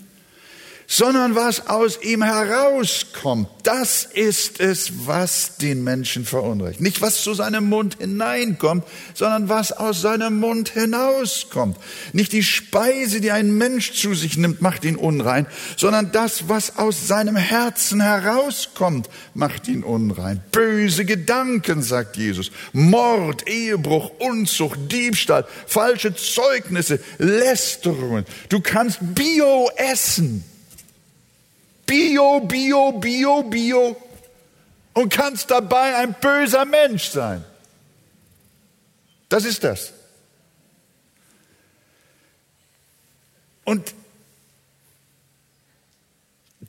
sondern 0.92 1.36
was 1.36 1.70
aus 1.70 2.02
ihm 2.02 2.22
herauskommt, 2.22 3.48
das 3.64 4.04
ist 4.04 4.60
es, 4.60 5.08
was 5.08 5.56
den 5.56 5.86
Menschen 5.86 6.26
verunreinigt. 6.26 6.82
Nicht 6.82 7.02
was 7.02 7.24
zu 7.24 7.34
seinem 7.34 7.70
Mund 7.70 7.96
hineinkommt, 8.00 8.84
sondern 9.14 9.48
was 9.48 9.72
aus 9.72 10.02
seinem 10.02 10.42
Mund 10.42 10.68
hinauskommt. 10.68 11.78
Nicht 12.12 12.34
die 12.34 12.44
Speise, 12.44 13.22
die 13.22 13.32
ein 13.32 13.58
Mensch 13.58 13.94
zu 13.94 14.14
sich 14.14 14.36
nimmt, 14.36 14.62
macht 14.62 14.84
ihn 14.84 14.98
unrein, 14.98 15.46
sondern 15.78 16.12
das, 16.12 16.50
was 16.50 16.78
aus 16.78 17.08
seinem 17.08 17.38
Herzen 17.38 18.02
herauskommt, 18.02 19.10
macht 19.34 19.70
ihn 19.70 19.84
unrein. 19.84 20.44
Böse 20.52 21.06
Gedanken, 21.06 21.84
sagt 21.84 22.18
Jesus. 22.18 22.52
Mord, 22.74 23.48
Ehebruch, 23.48 24.12
Unzucht, 24.20 24.92
Diebstahl, 24.92 25.48
falsche 25.68 26.14
Zeugnisse, 26.16 27.00
Lästerungen. 27.18 28.26
Du 28.50 28.60
kannst 28.60 28.98
Bio 29.00 29.70
essen 29.78 30.44
Bio, 31.86 32.40
Bio, 32.42 32.94
Bio, 32.94 33.44
Bio 33.44 33.98
und 34.94 35.14
kannst 35.14 35.52
dabei 35.52 35.96
ein 35.98 36.16
böser 36.20 36.66
Mensch 36.66 37.10
sein. 37.10 37.44
Das 39.30 39.46
ist 39.46 39.64
das. 39.64 39.94
Und 43.64 43.94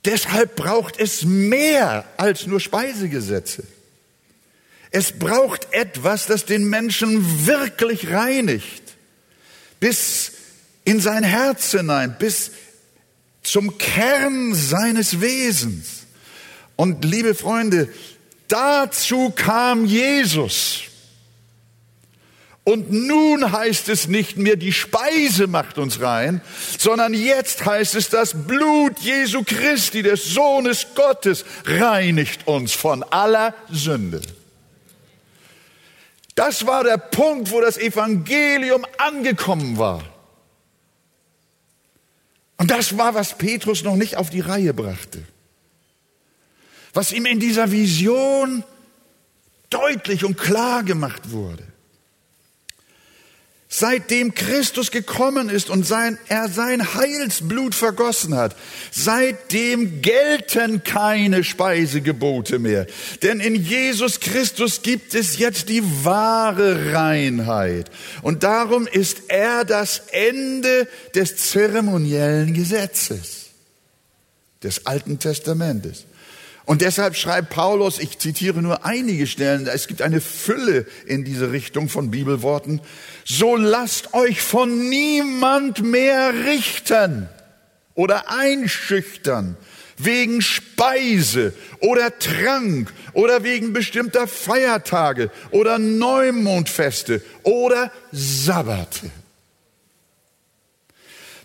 deshalb 0.05 0.55
braucht 0.55 0.99
es 0.99 1.23
mehr 1.23 2.05
als 2.17 2.47
nur 2.47 2.59
Speisegesetze. 2.59 3.63
Es 4.91 5.11
braucht 5.11 5.73
etwas, 5.73 6.27
das 6.27 6.45
den 6.45 6.69
Menschen 6.69 7.47
wirklich 7.47 8.11
reinigt, 8.11 8.83
bis 9.79 10.33
in 10.85 10.99
sein 10.99 11.23
Herz 11.23 11.71
hinein, 11.71 12.15
bis 12.19 12.51
zum 13.43 13.77
Kern 13.77 14.55
seines 14.55 15.21
Wesens. 15.21 16.07
Und 16.75 17.05
liebe 17.05 17.35
Freunde, 17.35 17.89
dazu 18.47 19.31
kam 19.35 19.85
Jesus. 19.85 20.81
Und 22.65 22.91
nun 22.91 23.51
heißt 23.51 23.89
es 23.89 24.07
nicht 24.07 24.37
mehr, 24.37 24.55
die 24.55 24.71
Speise 24.71 25.47
macht 25.47 25.77
uns 25.77 25.99
rein, 25.99 26.41
sondern 26.77 27.13
jetzt 27.13 27.65
heißt 27.65 27.95
es, 27.95 28.09
das 28.09 28.47
Blut 28.47 28.99
Jesu 28.99 29.43
Christi, 29.43 30.01
des 30.01 30.25
Sohnes 30.25 30.87
Gottes, 30.95 31.43
reinigt 31.65 32.47
uns 32.47 32.71
von 32.71 33.03
aller 33.03 33.53
Sünde. 33.69 34.21
Das 36.35 36.65
war 36.65 36.85
der 36.85 36.97
Punkt, 36.97 37.51
wo 37.51 37.59
das 37.59 37.77
Evangelium 37.77 38.85
angekommen 38.97 39.77
war. 39.77 40.01
Und 42.63 42.71
das 42.71 42.97
war, 42.97 43.13
was 43.13 43.37
Petrus 43.37 43.83
noch 43.83 43.97
nicht 43.97 44.15
auf 44.15 44.29
die 44.29 44.39
Reihe 44.39 44.73
brachte. 44.73 45.21
Was 46.93 47.11
ihm 47.11 47.25
in 47.25 47.41
dieser 47.41 47.71
Vision 47.71 48.63
deutlich 49.69 50.23
und 50.23 50.37
klar 50.37 50.81
gemacht 50.83 51.31
wurde. 51.31 51.67
Seitdem 53.75 54.35
Christus 54.35 54.91
gekommen 54.91 55.49
ist 55.49 55.71
und 55.71 55.83
sein, 55.83 56.19
er 56.27 56.47
sein 56.47 56.93
Heilsblut 56.93 57.73
vergossen 57.73 58.35
hat, 58.35 58.55
seitdem 58.91 60.03
gelten 60.03 60.83
keine 60.83 61.43
Speisegebote 61.43 62.59
mehr. 62.59 62.85
Denn 63.23 63.39
in 63.39 63.55
Jesus 63.55 64.19
Christus 64.19 64.83
gibt 64.83 65.15
es 65.15 65.39
jetzt 65.39 65.69
die 65.69 65.81
wahre 66.05 66.93
Reinheit. 66.93 67.89
Und 68.21 68.43
darum 68.43 68.85
ist 68.85 69.23
er 69.29 69.65
das 69.65 70.03
Ende 70.11 70.87
des 71.15 71.37
zeremoniellen 71.37 72.53
Gesetzes, 72.53 73.47
des 74.61 74.85
Alten 74.85 75.17
Testamentes. 75.17 76.05
Und 76.65 76.81
deshalb 76.81 77.15
schreibt 77.15 77.49
Paulus, 77.49 77.99
ich 77.99 78.19
zitiere 78.19 78.61
nur 78.61 78.85
einige 78.85 79.27
Stellen, 79.27 79.67
es 79.67 79.87
gibt 79.87 80.01
eine 80.01 80.21
Fülle 80.21 80.85
in 81.05 81.25
diese 81.25 81.51
Richtung 81.51 81.89
von 81.89 82.09
Bibelworten, 82.09 82.79
so 83.25 83.55
lasst 83.57 84.13
euch 84.13 84.41
von 84.41 84.89
niemand 84.89 85.83
mehr 85.83 86.33
richten 86.45 87.27
oder 87.95 88.31
einschüchtern 88.31 89.57
wegen 89.97 90.41
Speise 90.41 91.53
oder 91.79 92.17
Trank 92.17 92.93
oder 93.13 93.43
wegen 93.43 93.73
bestimmter 93.73 94.27
Feiertage 94.27 95.31
oder 95.51 95.79
Neumondfeste 95.79 97.21
oder 97.43 97.91
Sabbate. 98.11 99.11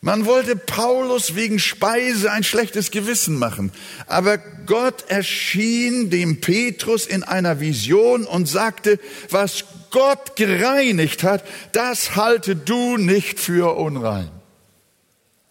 Man 0.00 0.26
wollte 0.26 0.54
Paulus 0.54 1.34
wegen 1.34 1.58
Speise 1.58 2.30
ein 2.30 2.44
schlechtes 2.44 2.90
Gewissen 2.92 3.36
machen, 3.36 3.72
aber 4.06 4.38
Gott 4.38 5.04
erschien 5.08 6.08
dem 6.10 6.40
Petrus 6.40 7.04
in 7.06 7.24
einer 7.24 7.58
Vision 7.58 8.24
und 8.24 8.46
sagte, 8.46 9.00
was 9.30 9.64
Gott 9.90 10.36
gereinigt 10.36 11.24
hat, 11.24 11.44
das 11.72 12.14
halte 12.14 12.54
du 12.54 12.96
nicht 12.96 13.40
für 13.40 13.76
unrein. 13.76 14.30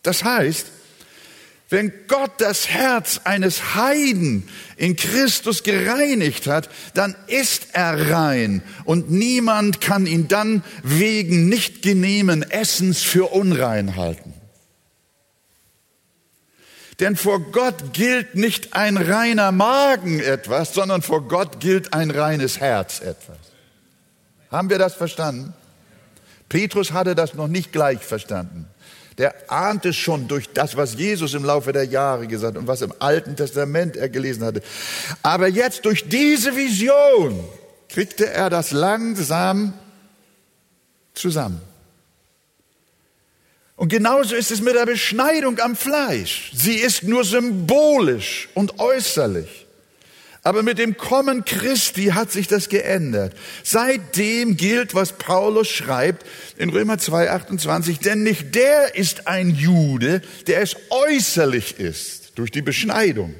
Das 0.02 0.24
heißt, 0.24 0.68
wenn 1.70 1.92
Gott 2.08 2.32
das 2.38 2.70
Herz 2.70 3.20
eines 3.26 3.76
Heiden 3.76 4.48
in 4.78 4.96
Christus 4.96 5.64
gereinigt 5.64 6.48
hat, 6.48 6.70
dann 6.94 7.14
ist 7.28 7.68
er 7.74 8.10
rein 8.10 8.62
und 8.86 9.12
niemand 9.12 9.82
kann 9.82 10.06
ihn 10.06 10.30
dann 10.30 10.64
wegen 10.84 11.50
nicht 11.50 11.82
genehmen 11.82 12.42
Essens 12.50 13.02
für 13.02 13.34
unrein 13.34 13.98
halten. 13.98 14.27
Denn 17.00 17.16
vor 17.16 17.40
Gott 17.40 17.94
gilt 17.94 18.36
nicht 18.36 18.74
ein 18.76 18.98
reiner 18.98 19.52
Magen 19.52 20.20
etwas, 20.20 20.74
sondern 20.74 21.02
vor 21.02 21.28
Gott 21.28 21.60
gilt 21.60 21.94
ein 21.94 22.10
reines 22.10 22.60
Herz 22.60 23.02
etwas. 23.02 23.38
Haben 24.50 24.70
wir 24.70 24.80
das 24.80 24.96
verstanden? 24.96 25.54
Petrus 26.50 26.94
hatte 26.94 27.14
das 27.14 27.34
noch 27.36 27.48
nicht 27.48 27.72
gleich 27.72 28.00
verstanden. 28.00 28.68
Der 29.18 29.52
ahnte 29.52 29.94
schon 29.94 30.28
durch 30.28 30.50
das, 30.54 30.78
was 30.78 30.94
Jesus 30.94 31.34
im 31.34 31.44
Laufe 31.44 31.74
der 31.74 31.86
Jahre 31.86 32.28
gesagt 32.28 32.58
und 32.58 32.68
was 32.68 32.82
im 32.82 32.94
Alten 33.00 33.36
Testament 33.36 33.96
er 33.98 34.10
gelesen 34.10 34.44
hatte. 34.44 34.62
Aber 35.24 35.48
jetzt 35.48 35.86
durch 35.86 36.08
diese 36.08 36.56
Vision 36.56 37.44
kriegte 37.90 38.30
er 38.30 38.50
das 38.50 38.72
langsam 38.72 39.74
zusammen. 41.14 41.62
Und 43.78 43.90
genauso 43.90 44.36
ist 44.36 44.50
es 44.50 44.60
mit 44.60 44.74
der 44.74 44.88
Beschneidung 44.88 45.60
am 45.60 45.76
Fleisch. 45.76 46.52
Sie 46.54 46.74
ist 46.74 47.04
nur 47.04 47.24
symbolisch 47.24 48.50
und 48.56 48.80
äußerlich. 48.80 49.68
Aber 50.42 50.64
mit 50.64 50.80
dem 50.80 50.98
Kommen 50.98 51.46
Christi 51.46 52.06
hat 52.06 52.32
sich 52.32 52.48
das 52.48 52.70
geändert. 52.70 53.36
Seitdem 53.64 54.58
gilt, 54.58 54.96
was 54.96 55.14
Paulus 55.14 55.68
schreibt 55.68 56.26
in 56.58 56.70
Römer 56.70 56.98
2, 56.98 57.30
28, 57.30 58.00
denn 58.00 58.24
nicht 58.24 58.56
der 58.56 58.96
ist 58.96 59.28
ein 59.28 59.52
Jude, 59.52 60.22
der 60.48 60.62
es 60.62 60.76
äußerlich 60.90 61.80
ist, 61.80 62.32
durch 62.36 62.50
die 62.50 62.64
Beschneidung. 62.64 63.36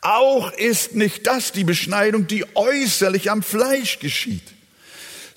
Auch 0.00 0.52
ist 0.52 0.94
nicht 0.94 1.26
das 1.26 1.50
die 1.50 1.64
Beschneidung, 1.64 2.28
die 2.28 2.44
äußerlich 2.54 3.32
am 3.32 3.42
Fleisch 3.42 3.98
geschieht 3.98 4.55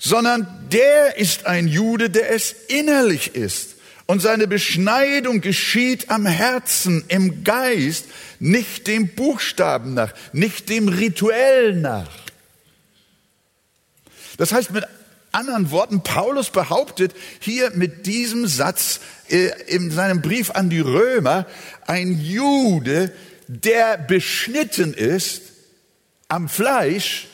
sondern 0.00 0.48
der 0.72 1.18
ist 1.18 1.46
ein 1.46 1.68
Jude, 1.68 2.10
der 2.10 2.32
es 2.34 2.52
innerlich 2.68 3.36
ist. 3.36 3.76
Und 4.06 4.20
seine 4.20 4.48
Beschneidung 4.48 5.40
geschieht 5.40 6.10
am 6.10 6.26
Herzen, 6.26 7.04
im 7.06 7.44
Geist, 7.44 8.06
nicht 8.40 8.88
dem 8.88 9.14
Buchstaben 9.14 9.94
nach, 9.94 10.12
nicht 10.32 10.68
dem 10.68 10.88
Rituell 10.88 11.76
nach. 11.76 12.10
Das 14.36 14.52
heißt 14.52 14.72
mit 14.72 14.84
anderen 15.32 15.70
Worten, 15.70 16.02
Paulus 16.02 16.50
behauptet 16.50 17.14
hier 17.38 17.70
mit 17.74 18.06
diesem 18.06 18.48
Satz 18.48 19.00
äh, 19.28 19.50
in 19.66 19.90
seinem 19.90 20.22
Brief 20.22 20.50
an 20.50 20.70
die 20.70 20.80
Römer, 20.80 21.46
ein 21.86 22.18
Jude, 22.20 23.12
der 23.46 23.98
beschnitten 23.98 24.94
ist 24.94 25.42
am 26.26 26.48
Fleisch, 26.48 27.28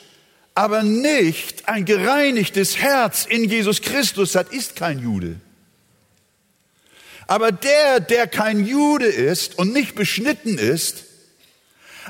aber 0.57 0.81
nicht 0.81 1.69
ein 1.69 1.85
gereinigtes 1.85 2.79
Herz 2.79 3.27
in 3.29 3.43
Jesus 3.43 3.79
Christus 3.79 4.33
hat, 4.33 4.51
ist 4.51 4.75
kein 4.75 4.97
Jude. 4.97 5.35
Aber 7.27 7.51
der, 7.51 7.99
der 7.99 8.25
kein 8.25 8.65
Jude 8.65 9.05
ist 9.05 9.59
und 9.59 9.71
nicht 9.71 9.93
beschnitten 9.93 10.57
ist, 10.57 11.03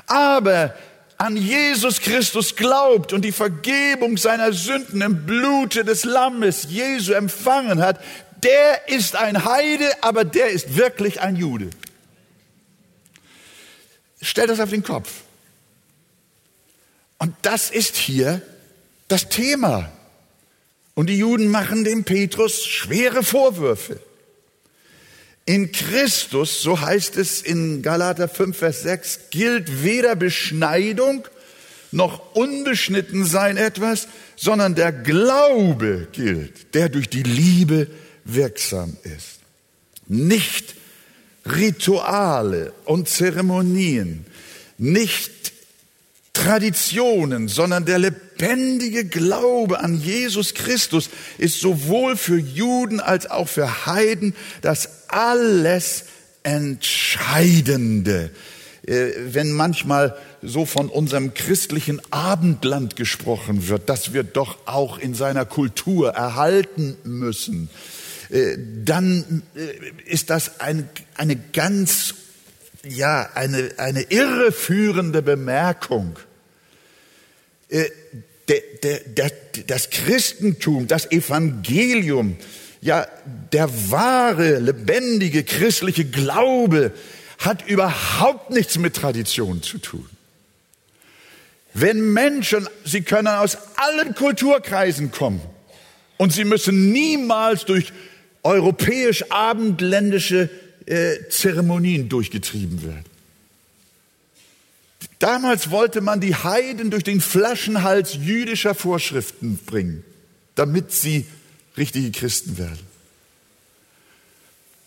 aber 0.06 0.74
an 1.18 1.36
Jesus 1.36 2.00
Christus 2.00 2.56
glaubt 2.56 3.12
und 3.12 3.20
die 3.20 3.32
Vergebung 3.32 4.16
seiner 4.16 4.54
Sünden 4.54 5.02
im 5.02 5.26
Blute 5.26 5.84
des 5.84 6.04
Lammes 6.04 6.68
Jesu 6.70 7.12
empfangen 7.12 7.82
hat, 7.82 8.02
der 8.42 8.88
ist 8.88 9.14
ein 9.14 9.44
Heide, 9.44 9.90
aber 10.00 10.24
der 10.24 10.48
ist 10.48 10.74
wirklich 10.74 11.20
ein 11.20 11.36
Jude. 11.36 11.68
Stell 14.22 14.46
das 14.46 14.58
auf 14.58 14.70
den 14.70 14.82
Kopf. 14.82 15.10
Und 17.18 17.34
das 17.42 17.70
ist 17.70 17.96
hier 17.96 18.42
das 19.08 19.28
Thema. 19.28 19.90
Und 20.94 21.08
die 21.08 21.18
Juden 21.18 21.48
machen 21.48 21.84
dem 21.84 22.04
Petrus 22.04 22.64
schwere 22.64 23.22
Vorwürfe. 23.22 24.00
In 25.44 25.72
Christus, 25.72 26.60
so 26.60 26.80
heißt 26.80 27.16
es 27.16 27.40
in 27.40 27.82
Galater 27.82 28.28
5, 28.28 28.56
Vers 28.56 28.82
6, 28.82 29.30
gilt 29.30 29.82
weder 29.82 30.14
Beschneidung 30.14 31.26
noch 31.90 32.34
unbeschnitten 32.34 33.24
sein 33.24 33.56
etwas, 33.56 34.08
sondern 34.36 34.74
der 34.74 34.92
Glaube 34.92 36.08
gilt, 36.12 36.74
der 36.74 36.88
durch 36.90 37.08
die 37.08 37.22
Liebe 37.22 37.88
wirksam 38.24 38.96
ist. 39.04 39.40
Nicht 40.06 40.74
Rituale 41.46 42.72
und 42.84 43.08
Zeremonien, 43.08 44.26
nicht 44.76 45.52
Traditionen, 46.44 47.48
sondern 47.48 47.84
der 47.84 47.98
lebendige 47.98 49.04
Glaube 49.04 49.80
an 49.80 50.00
Jesus 50.00 50.54
Christus 50.54 51.10
ist 51.36 51.60
sowohl 51.60 52.16
für 52.16 52.38
Juden 52.38 53.00
als 53.00 53.28
auch 53.28 53.48
für 53.48 53.86
Heiden 53.86 54.36
das 54.62 55.08
alles 55.08 56.04
Entscheidende. 56.44 58.30
Äh, 58.86 59.10
wenn 59.32 59.50
manchmal 59.50 60.16
so 60.40 60.64
von 60.64 60.88
unserem 60.88 61.34
christlichen 61.34 62.00
Abendland 62.12 62.94
gesprochen 62.94 63.66
wird, 63.66 63.88
das 63.88 64.12
wir 64.12 64.22
doch 64.22 64.58
auch 64.66 64.98
in 64.98 65.14
seiner 65.14 65.44
Kultur 65.44 66.10
erhalten 66.10 66.96
müssen, 67.02 67.68
äh, 68.30 68.56
dann 68.84 69.42
äh, 69.56 70.10
ist 70.10 70.30
das 70.30 70.60
eine, 70.60 70.88
eine 71.16 71.34
ganz, 71.34 72.14
ja, 72.84 73.28
eine, 73.34 73.72
eine 73.78 74.02
irreführende 74.02 75.20
Bemerkung 75.20 76.16
das 79.66 79.90
Christentum, 79.90 80.86
das 80.86 81.10
Evangelium, 81.10 82.36
ja, 82.80 83.06
der 83.52 83.68
wahre, 83.90 84.58
lebendige 84.58 85.44
christliche 85.44 86.04
Glaube 86.04 86.92
hat 87.38 87.68
überhaupt 87.68 88.50
nichts 88.50 88.78
mit 88.78 88.96
Tradition 88.96 89.62
zu 89.62 89.78
tun. 89.78 90.08
Wenn 91.74 92.12
Menschen, 92.12 92.68
sie 92.84 93.02
können 93.02 93.28
aus 93.28 93.58
allen 93.76 94.14
Kulturkreisen 94.14 95.12
kommen 95.12 95.40
und 96.16 96.32
sie 96.32 96.44
müssen 96.44 96.92
niemals 96.92 97.64
durch 97.64 97.92
europäisch-abendländische 98.42 100.50
äh, 100.86 101.28
Zeremonien 101.28 102.08
durchgetrieben 102.08 102.82
werden. 102.82 103.04
Damals 105.18 105.70
wollte 105.70 106.00
man 106.00 106.20
die 106.20 106.34
Heiden 106.34 106.90
durch 106.90 107.04
den 107.04 107.20
Flaschenhals 107.20 108.14
jüdischer 108.14 108.74
Vorschriften 108.74 109.58
bringen, 109.58 110.04
damit 110.54 110.92
sie 110.92 111.26
richtige 111.76 112.10
Christen 112.10 112.58
werden. 112.58 112.86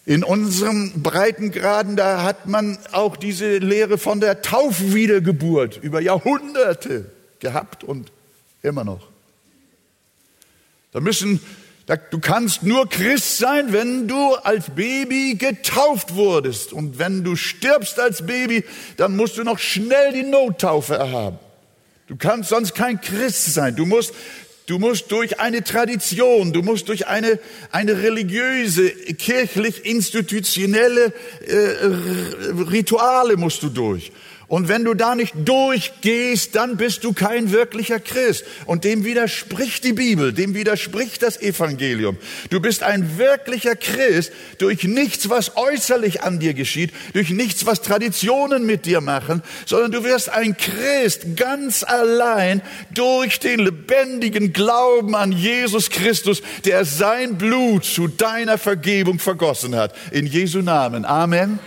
In 0.05 0.23
unserem 0.23 1.03
Breitengraden, 1.03 1.95
da 1.95 2.23
hat 2.23 2.47
man 2.47 2.77
auch 2.91 3.15
diese 3.15 3.59
Lehre 3.59 3.97
von 3.97 4.19
der 4.19 4.41
Taufwiedergeburt 4.41 5.77
über 5.77 6.01
Jahrhunderte 6.01 7.11
gehabt 7.39 7.83
und 7.83 8.11
immer 8.61 8.83
noch. 8.83 9.07
Da 10.91 10.99
müssen, 10.99 11.39
du 11.85 12.19
kannst 12.19 12.63
nur 12.63 12.89
Christ 12.89 13.37
sein, 13.37 13.73
wenn 13.73 14.07
du 14.07 14.35
als 14.35 14.69
Baby 14.69 15.35
getauft 15.35 16.15
wurdest. 16.15 16.73
Und 16.73 16.99
wenn 16.99 17.23
du 17.23 17.35
stirbst 17.35 17.99
als 17.99 18.25
Baby, 18.25 18.63
dann 18.97 19.15
musst 19.15 19.37
du 19.37 19.43
noch 19.43 19.59
schnell 19.59 20.13
die 20.13 20.23
Nottaufe 20.23 20.95
erhaben. 20.95 21.39
Du 22.07 22.15
kannst 22.17 22.49
sonst 22.49 22.75
kein 22.75 22.99
Christ 22.99 23.53
sein. 23.53 23.75
Du 23.75 23.85
musst 23.85 24.13
Du 24.67 24.79
musst 24.79 25.11
durch 25.11 25.39
eine 25.41 25.65
Tradition, 25.65 26.53
du 26.53 26.61
musst 26.61 26.87
durch 26.87 27.07
eine, 27.07 27.39
eine 27.71 28.03
religiöse, 28.03 28.89
kirchlich 28.89 29.85
institutionelle 29.85 31.13
äh, 31.45 31.87
Rituale 32.69 33.35
musst 33.35 33.63
du 33.63 33.69
durch. 33.69 34.13
Und 34.51 34.67
wenn 34.67 34.83
du 34.83 34.95
da 34.95 35.15
nicht 35.15 35.33
durchgehst, 35.45 36.57
dann 36.57 36.75
bist 36.75 37.05
du 37.05 37.13
kein 37.13 37.53
wirklicher 37.53 38.01
Christ. 38.01 38.43
Und 38.65 38.83
dem 38.83 39.05
widerspricht 39.05 39.85
die 39.85 39.93
Bibel, 39.93 40.33
dem 40.33 40.53
widerspricht 40.55 41.23
das 41.23 41.41
Evangelium. 41.41 42.17
Du 42.49 42.59
bist 42.59 42.83
ein 42.83 43.17
wirklicher 43.17 43.77
Christ 43.77 44.33
durch 44.57 44.83
nichts, 44.83 45.29
was 45.29 45.55
äußerlich 45.55 46.23
an 46.23 46.41
dir 46.41 46.53
geschieht, 46.53 46.91
durch 47.13 47.29
nichts, 47.29 47.65
was 47.65 47.81
Traditionen 47.81 48.65
mit 48.65 48.85
dir 48.85 48.99
machen, 48.99 49.41
sondern 49.65 49.93
du 49.93 50.03
wirst 50.03 50.27
ein 50.27 50.57
Christ 50.57 51.37
ganz 51.37 51.83
allein 51.83 52.61
durch 52.93 53.39
den 53.39 53.61
lebendigen 53.61 54.51
Glauben 54.51 55.15
an 55.15 55.31
Jesus 55.31 55.89
Christus, 55.89 56.41
der 56.65 56.83
sein 56.83 57.37
Blut 57.37 57.85
zu 57.85 58.09
deiner 58.09 58.57
Vergebung 58.57 59.17
vergossen 59.17 59.77
hat. 59.77 59.95
In 60.11 60.27
Jesu 60.27 60.59
Namen. 60.61 61.05
Amen. 61.05 61.57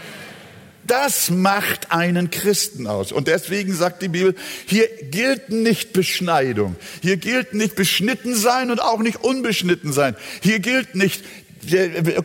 Das 0.86 1.30
macht 1.30 1.92
einen 1.92 2.30
Christen 2.30 2.86
aus. 2.86 3.12
Und 3.12 3.28
deswegen 3.28 3.74
sagt 3.74 4.02
die 4.02 4.08
Bibel, 4.08 4.34
hier 4.66 4.88
gilt 5.10 5.48
nicht 5.50 5.92
Beschneidung. 5.92 6.76
Hier 7.02 7.16
gilt 7.16 7.54
nicht 7.54 7.74
beschnitten 7.74 8.34
sein 8.34 8.70
und 8.70 8.82
auch 8.82 8.98
nicht 8.98 9.22
unbeschnitten 9.24 9.92
sein. 9.92 10.16
Hier 10.42 10.58
gilt 10.58 10.94
nicht 10.94 11.22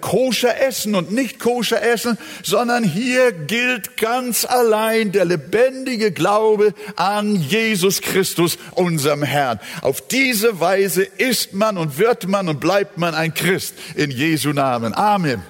koscher 0.01 0.61
essen 0.61 0.95
und 0.95 1.11
nicht 1.11 1.39
koscher 1.39 1.81
essen, 1.81 2.17
sondern 2.43 2.83
hier 2.83 3.31
gilt 3.31 3.97
ganz 3.97 4.45
allein 4.45 5.11
der 5.11 5.25
lebendige 5.25 6.11
Glaube 6.11 6.73
an 6.95 7.35
Jesus 7.35 8.01
Christus, 8.01 8.57
unserem 8.71 9.23
Herrn. 9.23 9.59
Auf 9.81 10.05
diese 10.07 10.59
Weise 10.59 11.03
ist 11.03 11.53
man 11.53 11.77
und 11.77 11.97
wird 11.97 12.27
man 12.27 12.49
und 12.49 12.59
bleibt 12.59 12.97
man 12.97 13.15
ein 13.15 13.33
Christ 13.33 13.75
in 13.95 14.11
Jesu 14.11 14.51
Namen. 14.51 14.93
Amen. 14.93 15.41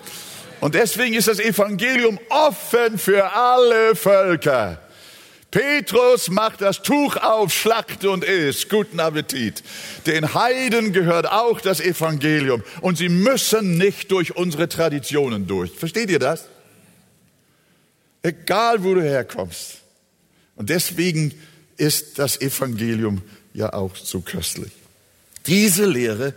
Und 0.62 0.76
deswegen 0.76 1.16
ist 1.16 1.28
das 1.28 1.40
Evangelium 1.40 2.20
offen 2.30 2.98
für 2.98 3.32
alle 3.34 3.96
Völker. 3.96 4.82
Petrus 5.52 6.30
macht 6.30 6.62
das 6.62 6.84
Tuch 6.84 7.16
auf, 7.18 7.52
schlachte 7.52 8.12
und 8.12 8.24
isst. 8.24 8.70
Guten 8.70 9.00
Appetit. 9.00 9.64
Den 10.06 10.36
Heiden 10.36 10.94
gehört 10.94 11.32
auch 11.32 11.60
das 11.60 11.80
Evangelium. 11.80 12.64
Und 12.82 12.98
sie 13.00 13.10
müssen 13.10 13.78
nicht 13.78 14.12
durch 14.12 14.36
unsere 14.36 14.70
Traditionen 14.70 15.48
durch. 15.48 15.72
Versteht 15.72 16.12
ihr 16.12 16.20
das? 16.20 16.46
Egal, 18.22 18.84
wo 18.84 18.94
du 18.94 19.02
herkommst. 19.02 19.78
Und 20.56 20.70
deswegen 20.70 21.34
ist 21.78 22.20
das 22.20 22.42
Evangelium 22.42 23.22
ja 23.54 23.74
auch 23.74 23.96
so 23.96 24.20
köstlich. 24.20 24.72
Diese 25.48 25.86
Lehre 25.86 26.36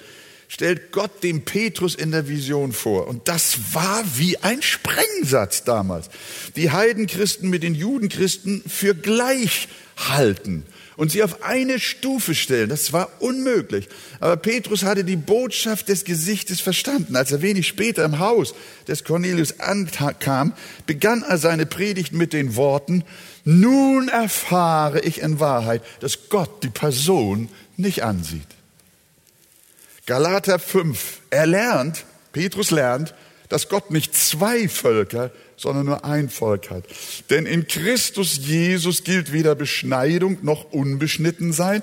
stellt 0.53 0.93
Gott 0.93 1.23
dem 1.23 1.47
Petrus 1.47 1.95
in 1.95 2.11
der 2.11 2.29
Vision 2.29 2.73
vor. 2.75 3.09
Und 3.09 3.27
das 3.27 3.73
war 3.73 4.05
wie 4.17 4.37
ein 4.37 4.61
Sprengsatz 4.61 5.65
damals. 5.65 6.11
Die 6.57 6.71
Heidenchristen 6.71 7.49
mit 7.49 7.62
den 7.62 7.75
Judenchristen 7.75 8.62
für 8.69 8.95
gleich 8.95 9.69
halten 9.97 10.67
und 10.99 11.11
sie 11.11 11.23
auf 11.23 11.43
eine 11.43 11.81
Stufe 11.81 12.35
stellen. 12.35 12.69
Das 12.69 12.93
war 12.93 13.09
unmöglich. 13.21 13.88
Aber 14.21 14.37
Petrus 14.37 14.83
hatte 14.83 15.05
die 15.05 15.17
Botschaft 15.17 15.88
des 15.88 16.05
Gesichtes 16.05 16.61
verstanden. 16.61 17.17
Als 17.17 17.33
er 17.33 17.41
wenig 17.41 17.67
später 17.67 18.05
im 18.05 18.19
Haus 18.19 18.55
des 18.87 19.05
Cornelius 19.05 19.59
ankam, 19.59 20.53
begann 20.85 21.23
er 21.23 21.38
seine 21.38 21.65
Predigt 21.65 22.12
mit 22.12 22.35
den 22.35 22.57
Worten, 22.57 23.05
nun 23.45 24.09
erfahre 24.09 25.01
ich 25.01 25.23
in 25.23 25.41
Wahrheit, 25.41 25.83
dass 26.01 26.29
Gott 26.29 26.62
die 26.62 26.69
Person 26.69 27.49
nicht 27.79 28.03
ansieht. 28.03 28.49
Galater 30.07 30.59
5. 30.59 31.21
Er 31.31 31.47
lernt, 31.47 32.05
Petrus 32.33 32.71
lernt, 32.71 33.15
dass 33.49 33.69
Gott 33.69 33.91
nicht 33.91 34.17
zwei 34.17 34.69
Völker, 34.69 35.31
sondern 35.57 35.87
nur 35.87 36.05
ein 36.05 36.29
Volk 36.29 36.71
hat. 36.71 36.85
Denn 37.31 37.47
in 37.47 37.69
Christus 37.69 38.38
Jesus 38.38 39.05
gilt 39.05 39.33
weder 39.33 39.55
Beschneidung 39.55 40.38
noch 40.43 40.73
unbeschnitten 40.73 41.53
sein 41.53 41.83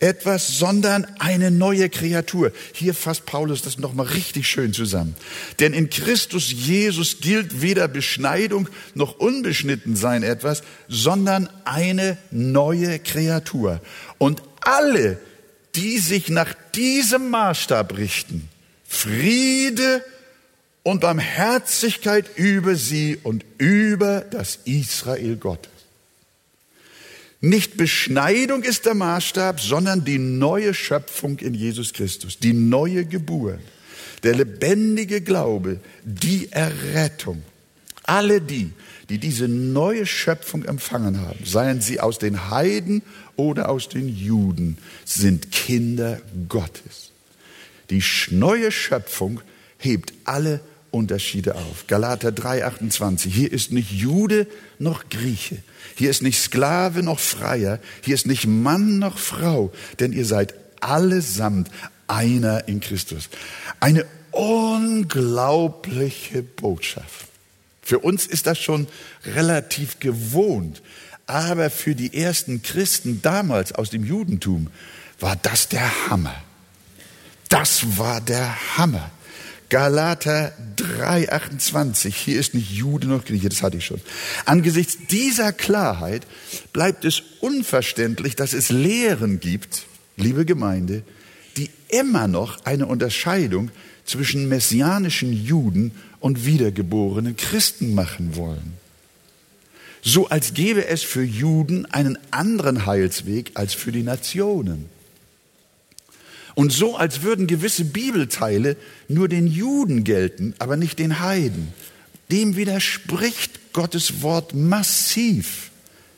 etwas, 0.00 0.58
sondern 0.58 1.06
eine 1.18 1.50
neue 1.50 1.90
Kreatur. 1.90 2.52
Hier 2.72 2.94
fasst 2.94 3.26
Paulus 3.26 3.62
das 3.62 3.78
nochmal 3.78 4.06
richtig 4.06 4.48
schön 4.48 4.72
zusammen. 4.72 5.14
Denn 5.60 5.74
in 5.74 5.90
Christus 5.90 6.50
Jesus 6.50 7.20
gilt 7.20 7.60
weder 7.60 7.86
Beschneidung 7.86 8.68
noch 8.94 9.18
unbeschnitten 9.18 9.96
sein 9.96 10.22
etwas, 10.22 10.62
sondern 10.88 11.48
eine 11.64 12.16
neue 12.30 12.98
Kreatur. 12.98 13.80
Und 14.18 14.42
alle, 14.62 15.18
die 15.74 15.98
sich 15.98 16.28
nach 16.28 16.54
diesem 16.74 17.30
Maßstab 17.30 17.96
richten. 17.96 18.48
Friede 18.86 20.04
und 20.82 21.00
Barmherzigkeit 21.00 22.36
über 22.36 22.74
sie 22.74 23.18
und 23.22 23.44
über 23.58 24.22
das 24.22 24.58
Israel 24.64 25.36
Gottes. 25.36 25.70
Nicht 27.40 27.76
Beschneidung 27.76 28.64
ist 28.64 28.84
der 28.84 28.94
Maßstab, 28.94 29.60
sondern 29.60 30.04
die 30.04 30.18
neue 30.18 30.74
Schöpfung 30.74 31.38
in 31.38 31.54
Jesus 31.54 31.92
Christus, 31.92 32.38
die 32.38 32.52
neue 32.52 33.06
Geburt, 33.06 33.60
der 34.22 34.34
lebendige 34.34 35.22
Glaube, 35.22 35.80
die 36.04 36.52
Errettung. 36.52 37.42
Alle 38.04 38.40
die, 38.40 38.72
die 39.08 39.18
diese 39.18 39.48
neue 39.48 40.06
Schöpfung 40.06 40.64
empfangen 40.64 41.20
haben, 41.20 41.44
seien 41.44 41.80
sie 41.80 42.00
aus 42.00 42.18
den 42.18 42.50
Heiden 42.50 43.02
oder 43.36 43.68
aus 43.68 43.88
den 43.88 44.08
Juden, 44.08 44.78
sind 45.04 45.52
Kinder 45.52 46.20
Gottes. 46.48 47.12
Die 47.90 48.02
neue 48.30 48.72
Schöpfung 48.72 49.40
hebt 49.78 50.12
alle 50.24 50.60
Unterschiede 50.90 51.54
auf. 51.54 51.86
Galater 51.86 52.32
3:28. 52.32 53.32
Hier 53.32 53.52
ist 53.52 53.72
nicht 53.72 53.92
Jude 53.92 54.46
noch 54.78 55.08
Grieche. 55.08 55.58
Hier 55.94 56.10
ist 56.10 56.22
nicht 56.22 56.40
Sklave 56.40 57.02
noch 57.02 57.18
Freier. 57.18 57.80
Hier 58.02 58.14
ist 58.14 58.26
nicht 58.26 58.46
Mann 58.46 58.98
noch 58.98 59.18
Frau. 59.18 59.72
Denn 59.98 60.12
ihr 60.12 60.24
seid 60.24 60.54
allesamt 60.80 61.70
einer 62.06 62.68
in 62.68 62.80
Christus. 62.80 63.28
Eine 63.78 64.06
unglaubliche 64.32 66.42
Botschaft. 66.42 67.29
Für 67.90 67.98
uns 67.98 68.24
ist 68.24 68.46
das 68.46 68.56
schon 68.60 68.86
relativ 69.26 69.98
gewohnt. 69.98 70.80
Aber 71.26 71.70
für 71.70 71.96
die 71.96 72.16
ersten 72.16 72.62
Christen 72.62 73.20
damals 73.20 73.72
aus 73.72 73.90
dem 73.90 74.04
Judentum 74.04 74.68
war 75.18 75.34
das 75.34 75.68
der 75.68 76.08
Hammer. 76.08 76.36
Das 77.48 77.98
war 77.98 78.20
der 78.20 78.76
Hammer. 78.76 79.10
Galater 79.70 80.52
3,28. 80.76 82.14
Hier 82.14 82.38
ist 82.38 82.54
nicht 82.54 82.70
Jude 82.70 83.08
noch 83.08 83.24
Grieche, 83.24 83.48
das 83.48 83.60
hatte 83.60 83.78
ich 83.78 83.86
schon. 83.86 84.00
Angesichts 84.44 84.96
dieser 85.10 85.52
Klarheit 85.52 86.28
bleibt 86.72 87.04
es 87.04 87.24
unverständlich, 87.40 88.36
dass 88.36 88.52
es 88.52 88.70
Lehren 88.70 89.40
gibt, 89.40 89.82
liebe 90.16 90.44
Gemeinde, 90.44 91.02
die 91.56 91.70
immer 91.88 92.28
noch 92.28 92.64
eine 92.64 92.86
Unterscheidung 92.86 93.72
zwischen 94.04 94.48
messianischen 94.48 95.32
Juden 95.32 95.90
und 96.20 96.46
wiedergeborenen 96.46 97.36
Christen 97.36 97.94
machen 97.94 98.36
wollen. 98.36 98.74
So 100.02 100.28
als 100.28 100.54
gäbe 100.54 100.86
es 100.86 101.02
für 101.02 101.22
Juden 101.22 101.86
einen 101.86 102.18
anderen 102.30 102.86
Heilsweg 102.86 103.52
als 103.54 103.74
für 103.74 103.92
die 103.92 104.02
Nationen. 104.02 104.88
Und 106.54 106.72
so 106.72 106.96
als 106.96 107.22
würden 107.22 107.46
gewisse 107.46 107.84
Bibelteile 107.84 108.76
nur 109.08 109.28
den 109.28 109.46
Juden 109.46 110.04
gelten, 110.04 110.54
aber 110.58 110.76
nicht 110.76 110.98
den 110.98 111.20
Heiden. 111.20 111.72
Dem 112.30 112.56
widerspricht 112.56 113.72
Gottes 113.72 114.22
Wort 114.22 114.54
massiv, 114.54 115.70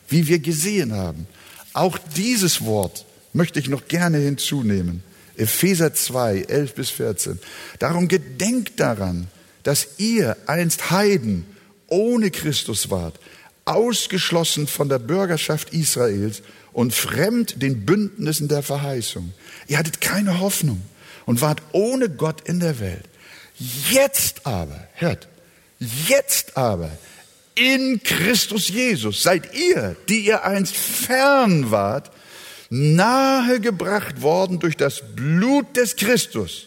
wie 0.09 0.27
wir 0.27 0.38
gesehen 0.38 0.93
haben. 0.93 1.27
Auch 1.73 1.99
dieses 2.17 2.65
Wort 2.65 3.05
möchte 3.33 3.59
ich 3.59 3.69
noch 3.69 3.88
gerne 3.88 4.19
hinzunehmen. 4.19 5.03
Epheser 5.37 5.95
2, 5.95 6.43
11 6.43 6.75
bis 6.75 6.91
14. 6.91 7.38
Darum 7.79 8.09
gedenkt 8.09 8.79
daran, 8.79 9.29
dass 9.62 9.98
ihr 9.98 10.37
einst 10.46 10.90
Heiden 10.90 11.46
ohne 11.88 12.31
Christus 12.31 12.90
wart, 12.90 13.18
ausgeschlossen 13.64 14.66
von 14.66 14.88
der 14.88 14.98
Bürgerschaft 14.98 15.72
Israels 15.72 16.42
und 16.72 16.94
fremd 16.94 17.62
den 17.62 17.85
Bündnissen 17.85 18.48
der 18.48 18.62
Verheißung. 18.62 19.33
Ihr 19.68 19.79
hattet 19.79 20.01
keine 20.01 20.40
Hoffnung 20.40 20.83
und 21.27 21.40
wart 21.40 21.62
ohne 21.72 22.09
Gott 22.09 22.48
in 22.48 22.61
der 22.61 22.81
Welt. 22.81 23.05
Jetzt 23.90 24.46
aber, 24.46 24.88
hört, 24.94 25.29
jetzt 26.09 26.57
aber 26.57 26.90
in 27.55 28.03
Christus 28.03 28.68
Jesus 28.68 29.22
seid 29.22 29.55
ihr, 29.55 29.96
die 30.09 30.20
ihr 30.20 30.44
einst 30.44 30.75
fern 30.75 31.70
wart, 31.70 32.11
nahegebracht 32.70 34.22
worden 34.22 34.59
durch 34.59 34.77
das 34.77 35.03
Blut 35.14 35.77
des 35.77 35.96
Christus. 35.96 36.66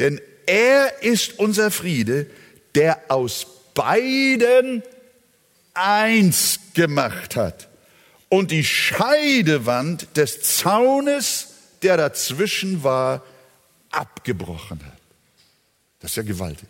Denn 0.00 0.20
er 0.46 1.02
ist 1.02 1.38
unser 1.38 1.70
Friede, 1.70 2.26
der 2.74 3.00
aus 3.08 3.46
beiden 3.74 4.82
eins 5.74 6.58
gemacht 6.74 7.36
hat 7.36 7.68
und 8.28 8.50
die 8.50 8.64
Scheidewand 8.64 10.16
des 10.16 10.42
Zaunes, 10.42 11.48
der 11.82 11.96
dazwischen 11.96 12.82
war, 12.82 13.22
abgebrochen 13.90 14.84
hat. 14.84 14.98
Das 16.00 16.12
ist 16.12 16.16
ja 16.16 16.22
gewaltig. 16.22 16.68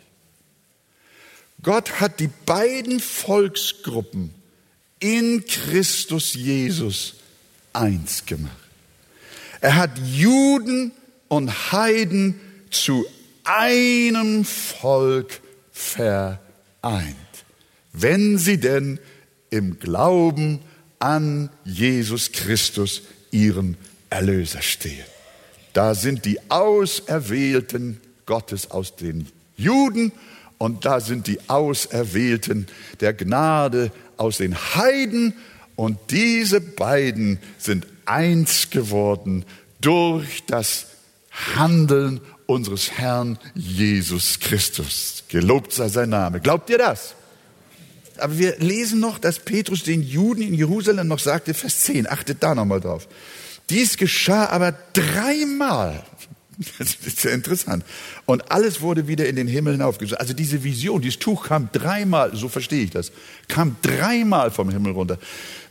Gott 1.61 2.01
hat 2.01 2.19
die 2.19 2.29
beiden 2.45 2.99
Volksgruppen 2.99 4.33
in 4.99 5.45
Christus 5.45 6.33
Jesus 6.33 7.15
eins 7.71 8.25
gemacht. 8.25 8.51
Er 9.61 9.75
hat 9.75 9.97
Juden 9.97 10.91
und 11.29 11.71
Heiden 11.71 12.39
zu 12.69 13.05
einem 13.43 14.45
Volk 14.45 15.41
vereint, 15.71 16.39
wenn 17.91 18.37
sie 18.37 18.59
denn 18.59 18.99
im 19.49 19.79
Glauben 19.79 20.59
an 20.99 21.49
Jesus 21.65 22.31
Christus, 22.31 23.01
ihren 23.31 23.77
Erlöser, 24.09 24.61
stehen. 24.61 25.05
Da 25.73 25.95
sind 25.95 26.25
die 26.25 26.39
Auserwählten 26.49 27.99
Gottes 28.25 28.71
aus 28.71 28.95
den 28.95 29.27
Juden 29.57 30.11
und 30.57 30.85
da 30.85 30.99
sind 30.99 31.27
die 31.27 31.39
Auserwählten 31.49 32.67
der 32.99 33.13
Gnade 33.13 33.91
aus 34.17 34.37
den 34.37 34.55
Heiden 34.55 35.33
und 35.75 35.97
diese 36.11 36.61
beiden 36.61 37.39
sind 37.57 37.87
eins 38.05 38.69
geworden 38.69 39.45
durch 39.81 40.45
das 40.45 40.87
Handeln 41.55 42.21
unseres 42.45 42.91
Herrn 42.91 43.37
Jesus 43.55 44.39
Christus. 44.39 45.23
Gelobt 45.27 45.73
sei 45.73 45.87
sein 45.87 46.09
Name. 46.09 46.39
Glaubt 46.39 46.69
ihr 46.69 46.77
das? 46.77 47.15
Aber 48.17 48.37
wir 48.37 48.57
lesen 48.59 48.99
noch, 48.99 49.17
dass 49.17 49.39
Petrus 49.39 49.83
den 49.83 50.03
Juden 50.03 50.41
in 50.41 50.53
Jerusalem 50.53 51.07
noch 51.07 51.19
sagte, 51.19 51.53
Vers 51.53 51.81
10, 51.81 52.07
achtet 52.09 52.43
da 52.43 52.53
nochmal 52.53 52.79
drauf. 52.79 53.07
Dies 53.69 53.97
geschah 53.97 54.47
aber 54.47 54.73
dreimal. 54.93 56.03
Das 56.77 56.95
ist 57.05 57.19
sehr 57.21 57.33
interessant. 57.33 57.83
Und 58.25 58.51
alles 58.51 58.81
wurde 58.81 59.07
wieder 59.07 59.27
in 59.27 59.35
den 59.35 59.47
Himmel 59.47 59.73
hinaufgesetzt. 59.73 60.19
Also 60.19 60.33
diese 60.33 60.63
Vision, 60.63 61.01
dieses 61.01 61.19
Tuch 61.19 61.45
kam 61.45 61.69
dreimal, 61.71 62.35
so 62.35 62.49
verstehe 62.49 62.83
ich 62.83 62.91
das, 62.91 63.11
kam 63.47 63.75
dreimal 63.81 64.51
vom 64.51 64.69
Himmel 64.69 64.93
runter. 64.93 65.17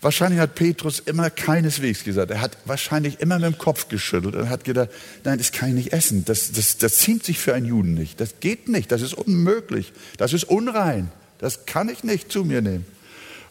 Wahrscheinlich 0.01 0.41
hat 0.41 0.55
Petrus 0.55 1.01
immer 1.01 1.31
keineswegs 1.31 2.05
gesagt. 2.05 2.31
Er 2.31 2.41
hat 2.41 2.57
wahrscheinlich 2.65 3.21
immer 3.21 3.39
mit 3.39 3.47
dem 3.47 3.59
Kopf 3.59 3.89
geschüttelt 3.89 4.35
und 4.35 4.51
hat 4.51 4.65
gedacht, 4.65 4.91
nein, 5.25 5.39
das 5.39 5.53
kann 5.53 5.71
ich 5.71 5.75
nicht 5.75 5.93
essen. 5.93 6.25
Das, 6.25 6.53
das, 6.53 6.79
das 6.79 6.99
ziemt 6.99 7.25
sich 7.25 7.39
für 7.39 7.55
einen 7.55 7.67
Juden 7.67 7.95
nicht. 7.95 8.21
Das 8.21 8.41
geht 8.41 8.69
nicht. 8.69 8.91
Das 8.91 9.03
ist 9.03 9.15
unmöglich. 9.15 9.93
Das 10.17 10.33
ist 10.33 10.45
unrein. 10.45 11.11
Das 11.39 11.67
kann 11.67 11.89
ich 11.89 12.05
nicht 12.05 12.33
zu 12.33 12.45
mir 12.45 12.63
nehmen. 12.63 12.85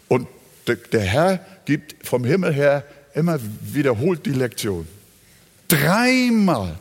Und 0.08 0.28
der, 0.68 0.76
der 0.76 1.02
Herr 1.02 1.46
gibt 1.66 2.06
vom 2.06 2.26
Himmel 2.26 2.54
her 2.54 2.84
immer 3.14 3.40
wiederholt 3.62 4.26
die 4.26 4.32
Lektion. 4.32 4.88
Dreimal. 5.68 6.78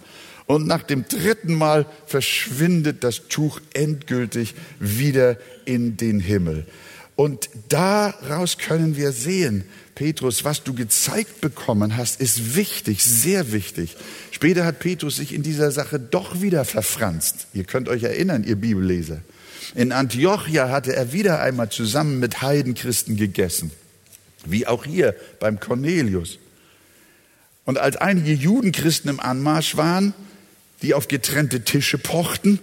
Und 0.51 0.67
nach 0.67 0.83
dem 0.83 1.05
dritten 1.07 1.55
Mal 1.55 1.87
verschwindet 2.07 3.05
das 3.05 3.29
Tuch 3.29 3.61
endgültig 3.73 4.57
wieder 4.81 5.37
in 5.65 5.97
den 5.97 6.19
Himmel. 6.19 6.67
Und 7.15 7.49
daraus 7.69 8.59
können 8.59 8.97
wir 8.97 9.13
sehen, 9.13 9.63
Petrus, 9.95 10.43
was 10.43 10.65
du 10.65 10.75
gezeigt 10.75 11.41
bekommen 11.41 11.97
hast, 11.97 12.21
ist 12.21 12.57
wichtig, 12.57 13.05
sehr 13.05 13.53
wichtig. 13.53 13.97
Später 14.33 14.65
hat 14.65 14.81
Petrus 14.81 15.15
sich 15.15 15.33
in 15.33 15.45
dieser 15.45 15.71
Sache 15.71 16.01
doch 16.01 16.43
wieder 16.43 16.65
verfranst. 16.65 17.47
Ihr 17.55 17.63
könnt 17.63 17.89
euch 17.89 18.03
erinnern, 18.03 18.43
ihr 18.43 18.57
Bibelleser. 18.57 19.21
In 19.77 19.93
Antiochia 19.93 20.69
hatte 20.69 20.97
er 20.97 21.13
wieder 21.13 21.41
einmal 21.41 21.69
zusammen 21.69 22.19
mit 22.19 22.43
Heidenchristen 22.43 23.17
gegessen, 23.17 23.71
wie 24.45 24.67
auch 24.67 24.85
hier 24.85 25.15
beim 25.39 25.61
Cornelius. 25.61 26.41
Und 27.67 27.79
als 27.79 27.95
einige 27.95 28.33
Judenchristen 28.33 29.11
im 29.11 29.21
Anmarsch 29.21 29.77
waren, 29.77 30.13
die 30.83 30.95
auf 30.95 31.09
getrennte 31.09 31.62
Tische 31.62 31.99
pochten, 31.99 32.59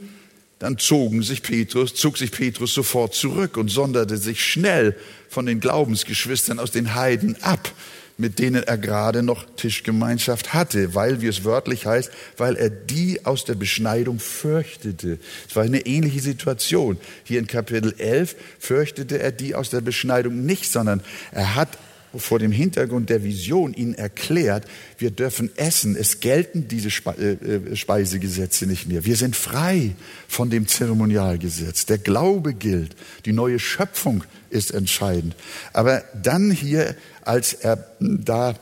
dann 0.60 0.78
zogen 0.80 1.22
sich 1.22 1.44
Petrus, 1.44 1.94
zog 1.94 2.18
sich 2.18 2.32
Petrus 2.32 2.74
sofort 2.74 3.14
zurück 3.14 3.58
und 3.58 3.70
sonderte 3.70 4.18
sich 4.18 4.44
schnell 4.44 4.96
von 5.30 5.46
den 5.46 5.60
Glaubensgeschwistern 5.60 6.60
aus 6.60 6.72
den 6.72 6.96
Heiden 6.96 7.42
ab, 7.44 7.72
mit 8.18 8.40
denen 8.40 8.64
er 8.64 8.80
gerade 8.80 9.22
noch 9.22 9.46
Tischgemeinschaft 9.56 10.56
hatte, 10.56 10.96
weil, 10.96 11.22
wie 11.22 11.28
es 11.28 11.44
wörtlich 11.44 11.86
heißt, 11.86 12.10
weil 12.38 12.56
er 12.56 12.72
die 12.72 13.24
aus 13.26 13.46
der 13.46 13.54
Beschneidung 13.54 14.20
fürchtete. 14.20 15.20
Es 15.48 15.56
war 15.56 15.64
eine 15.64 15.86
ähnliche 15.86 16.22
Situation. 16.22 16.98
Hier 17.24 17.38
in 17.38 17.46
Kapitel 17.46 17.94
11 18.00 18.36
fürchtete 18.58 19.20
er 19.20 19.32
die 19.32 19.54
aus 19.54 19.70
der 19.70 19.82
Beschneidung 19.82 20.44
nicht, 20.44 20.72
sondern 20.72 21.04
er 21.32 21.54
hat 21.54 21.78
vor 22.16 22.40
dem 22.40 22.52
Hintergrund 22.52 23.10
der 23.10 23.24
Vision 23.24 23.74
ihnen 23.74 23.94
erklärt, 23.94 24.66
wir 24.98 25.12
dürfen 25.12 25.50
essen, 25.58 25.96
es 25.96 26.20
gelten 26.20 26.68
diese 26.68 26.90
äh, 26.90 27.32
äh, 27.32 27.76
Speisegesetze 27.76 28.66
nicht 28.66 28.88
mehr. 28.88 29.06
Wir 29.06 29.16
sind 29.16 29.36
frei 29.36 29.96
von 30.28 30.50
dem 30.50 30.68
Zeremonialgesetz. 30.68 31.86
Der 31.86 31.98
Glaube 31.98 32.54
gilt, 32.54 32.96
die 33.26 33.34
neue 33.34 33.60
Schöpfung 33.60 34.24
ist 34.50 34.72
entscheidend. 34.72 35.36
Aber 35.74 36.04
dann 36.22 36.52
hier, 36.52 36.96
als 37.24 37.54
er 37.54 37.88
da 38.00 38.56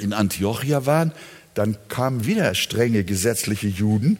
in 0.00 0.12
Antiochia 0.12 0.86
war, 0.86 1.12
dann 1.54 1.76
kamen 1.88 2.26
wieder 2.26 2.54
strenge 2.54 3.04
gesetzliche 3.04 3.68
Juden 3.68 4.18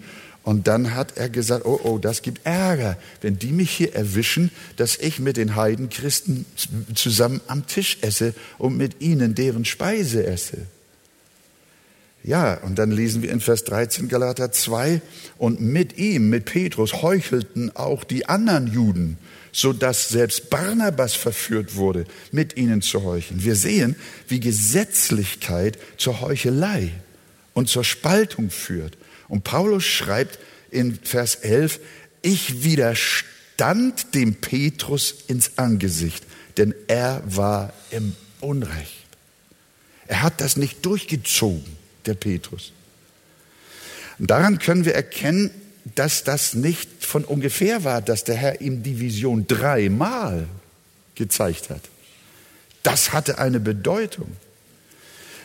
und 0.48 0.66
dann 0.66 0.94
hat 0.94 1.18
er 1.18 1.28
gesagt, 1.28 1.66
oh, 1.66 1.78
oh, 1.84 1.98
das 1.98 2.22
gibt 2.22 2.46
Ärger, 2.46 2.96
wenn 3.20 3.38
die 3.38 3.52
mich 3.52 3.70
hier 3.70 3.94
erwischen, 3.94 4.50
dass 4.76 4.96
ich 4.96 5.18
mit 5.18 5.37
den 5.37 5.56
Heidenchristen 5.56 6.46
zusammen 6.94 7.42
am 7.48 7.66
Tisch 7.66 7.98
esse 8.00 8.32
und 8.56 8.74
mit 8.74 9.02
ihnen 9.02 9.34
deren 9.34 9.66
Speise 9.66 10.24
esse. 10.26 10.56
Ja, 12.24 12.54
und 12.54 12.78
dann 12.78 12.90
lesen 12.90 13.20
wir 13.20 13.30
in 13.30 13.40
Vers 13.40 13.64
13 13.64 14.08
Galater 14.08 14.50
2, 14.50 15.02
und 15.37 15.61
mit 15.61 15.98
ihm, 15.98 16.30
mit 16.30 16.46
Petrus, 16.46 17.02
heuchelten 17.02 17.76
auch 17.76 18.02
die 18.02 18.24
anderen 18.24 18.72
Juden, 18.72 19.18
so 19.52 19.74
dass 19.74 20.08
selbst 20.08 20.48
Barnabas 20.48 21.12
verführt 21.12 21.74
wurde, 21.74 22.06
mit 22.32 22.56
ihnen 22.56 22.80
zu 22.80 23.04
heucheln. 23.04 23.44
Wir 23.44 23.54
sehen, 23.54 23.96
wie 24.28 24.40
Gesetzlichkeit 24.40 25.76
zur 25.98 26.22
Heuchelei 26.22 26.90
und 27.52 27.68
zur 27.68 27.84
Spaltung 27.84 28.48
führt. 28.48 28.96
Und 29.28 29.44
Paulus 29.44 29.84
schreibt 29.84 30.38
in 30.70 30.98
Vers 31.02 31.36
11, 31.36 31.80
ich 32.22 32.64
widerstand 32.64 34.14
dem 34.14 34.34
Petrus 34.36 35.14
ins 35.26 35.52
Angesicht, 35.56 36.24
denn 36.56 36.74
er 36.88 37.22
war 37.26 37.72
im 37.90 38.14
Unrecht. 38.40 39.06
Er 40.06 40.22
hat 40.22 40.40
das 40.40 40.56
nicht 40.56 40.84
durchgezogen, 40.84 41.76
der 42.06 42.14
Petrus. 42.14 42.72
Und 44.18 44.30
daran 44.30 44.58
können 44.58 44.84
wir 44.84 44.94
erkennen, 44.94 45.50
dass 45.94 46.24
das 46.24 46.54
nicht 46.54 47.04
von 47.04 47.24
ungefähr 47.24 47.84
war, 47.84 48.02
dass 48.02 48.24
der 48.24 48.34
Herr 48.34 48.60
ihm 48.60 48.82
die 48.82 49.00
Vision 49.00 49.46
dreimal 49.46 50.46
gezeigt 51.14 51.70
hat. 51.70 51.82
Das 52.82 53.12
hatte 53.12 53.38
eine 53.38 53.60
Bedeutung. 53.60 54.36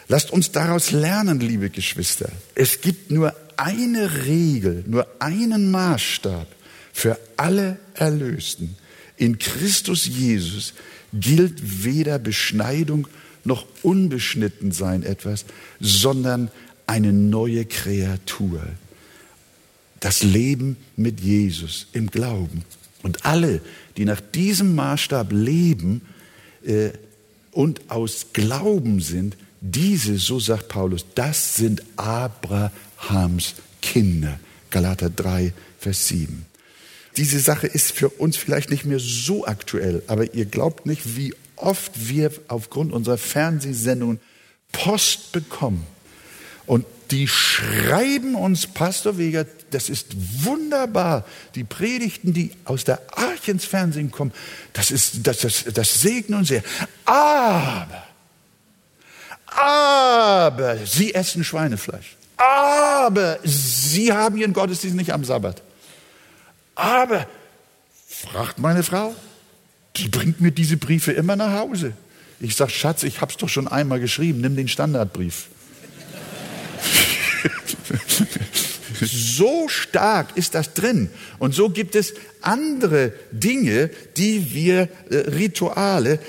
Lasst 0.07 0.31
uns 0.31 0.51
daraus 0.51 0.91
lernen, 0.91 1.39
liebe 1.39 1.69
Geschwister. 1.69 2.29
Es 2.55 2.81
gibt 2.81 3.09
nur 3.09 3.33
eine 3.57 4.25
Regel, 4.25 4.83
nur 4.87 5.07
einen 5.19 5.71
Maßstab 5.71 6.47
für 6.91 7.19
alle 7.37 7.77
Erlösten. 7.95 8.75
In 9.17 9.39
Christus 9.39 10.05
Jesus 10.05 10.73
gilt 11.13 11.83
weder 11.83 12.19
Beschneidung 12.19 13.07
noch 13.43 13.65
Unbeschnittensein 13.81 15.03
etwas, 15.03 15.45
sondern 15.79 16.49
eine 16.87 17.13
neue 17.13 17.65
Kreatur. 17.65 18.61
Das 19.99 20.23
Leben 20.23 20.77
mit 20.95 21.19
Jesus 21.21 21.87
im 21.93 22.09
Glauben. 22.09 22.63
Und 23.03 23.25
alle, 23.25 23.61
die 23.97 24.05
nach 24.05 24.21
diesem 24.21 24.75
Maßstab 24.75 25.31
leben 25.31 26.01
äh, 26.65 26.89
und 27.51 27.89
aus 27.89 28.27
Glauben 28.33 29.01
sind, 29.01 29.37
diese, 29.61 30.17
so 30.17 30.39
sagt 30.39 30.67
Paulus, 30.67 31.05
das 31.15 31.55
sind 31.55 31.83
Abrahams 33.03 33.55
Kinder. 33.81 34.39
Galater 34.69 35.09
3, 35.09 35.53
Vers 35.79 36.07
7. 36.07 36.45
Diese 37.17 37.39
Sache 37.39 37.67
ist 37.67 37.91
für 37.91 38.09
uns 38.09 38.37
vielleicht 38.37 38.71
nicht 38.71 38.85
mehr 38.85 38.99
so 38.99 39.45
aktuell, 39.45 40.01
aber 40.07 40.33
ihr 40.33 40.45
glaubt 40.45 40.85
nicht, 40.85 41.15
wie 41.15 41.35
oft 41.55 41.91
wir 42.09 42.31
aufgrund 42.47 42.91
unserer 42.91 43.17
Fernsehsendungen 43.19 44.19
Post 44.71 45.31
bekommen. 45.31 45.85
Und 46.65 46.85
die 47.11 47.27
schreiben 47.27 48.33
uns, 48.33 48.65
Pastor 48.65 49.19
Weger, 49.19 49.45
das 49.69 49.89
ist 49.89 50.15
wunderbar. 50.43 51.25
Die 51.53 51.63
Predigten, 51.63 52.33
die 52.33 52.51
aus 52.65 52.83
der 52.83 52.99
Arche 53.15 53.51
ins 53.51 53.65
Fernsehen 53.65 54.09
kommen, 54.09 54.33
das, 54.71 54.89
ist, 54.89 55.27
das, 55.27 55.39
das, 55.39 55.65
das 55.71 56.01
segnen 56.01 56.39
uns 56.39 56.47
sehr. 56.47 56.63
Aber, 57.05 58.07
aber, 59.45 60.77
sie 60.87 61.13
essen 61.13 61.43
Schweinefleisch. 61.43 62.17
Aber, 63.03 63.39
sie 63.43 64.13
haben 64.13 64.37
ihren 64.37 64.53
Gottesdienst 64.53 64.95
nicht 64.95 65.11
am 65.13 65.25
Sabbat. 65.25 65.61
Aber, 66.75 67.27
fragt 68.07 68.59
meine 68.59 68.81
Frau, 68.83 69.13
die 69.97 70.07
bringt 70.07 70.39
mir 70.39 70.51
diese 70.51 70.77
Briefe 70.77 71.11
immer 71.11 71.35
nach 71.35 71.59
Hause. 71.59 71.93
Ich 72.39 72.55
sage, 72.55 72.71
Schatz, 72.71 73.03
ich 73.03 73.19
habe 73.19 73.31
es 73.31 73.37
doch 73.37 73.49
schon 73.49 73.67
einmal 73.67 73.99
geschrieben, 73.99 74.39
nimm 74.41 74.55
den 74.55 74.69
Standardbrief. 74.69 75.47
so 79.01 79.67
stark 79.67 80.35
ist 80.35 80.55
das 80.55 80.73
drin. 80.73 81.09
Und 81.39 81.53
so 81.53 81.69
gibt 81.69 81.95
es 81.95 82.13
andere 82.41 83.11
Dinge, 83.31 83.89
die 84.15 84.53
wir, 84.53 84.89
äh, 85.09 85.17
Rituale, 85.17 86.19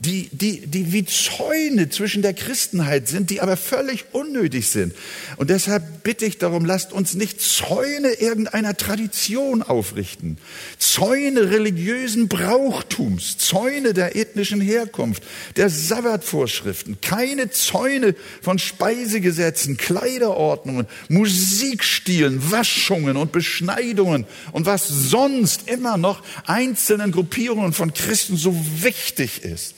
die, 0.00 0.30
die, 0.32 0.66
die 0.66 0.94
wie 0.94 1.04
Zäune 1.04 1.90
zwischen 1.90 2.22
der 2.22 2.32
Christenheit 2.32 3.06
sind, 3.06 3.28
die 3.28 3.42
aber 3.42 3.58
völlig 3.58 4.06
unnötig 4.12 4.68
sind. 4.68 4.94
Und 5.36 5.50
deshalb 5.50 6.02
bitte 6.02 6.24
ich 6.24 6.38
darum, 6.38 6.64
lasst 6.64 6.94
uns 6.94 7.12
nicht 7.14 7.42
Zäune 7.42 8.12
irgendeiner 8.12 8.74
Tradition 8.78 9.62
aufrichten, 9.62 10.38
Zäune 10.78 11.50
religiösen 11.50 12.28
Brauchtums, 12.28 13.36
Zäune 13.36 13.92
der 13.92 14.16
ethnischen 14.16 14.62
Herkunft, 14.62 15.22
der 15.56 15.68
Sabbatvorschriften, 15.68 17.02
keine 17.02 17.50
Zäune 17.50 18.14
von 18.40 18.58
Speisegesetzen, 18.58 19.76
Kleiderordnungen, 19.76 20.86
Musikstilen, 21.10 22.50
Waschungen 22.50 23.18
und 23.18 23.32
Beschneidungen 23.32 24.24
und 24.52 24.64
was 24.64 24.88
sonst 24.88 25.68
immer 25.68 25.98
noch 25.98 26.22
einzelnen 26.46 27.12
Gruppierungen 27.12 27.74
von 27.74 27.92
Christen 27.92 28.38
so 28.38 28.56
wichtig 28.82 29.44
ist 29.44 29.74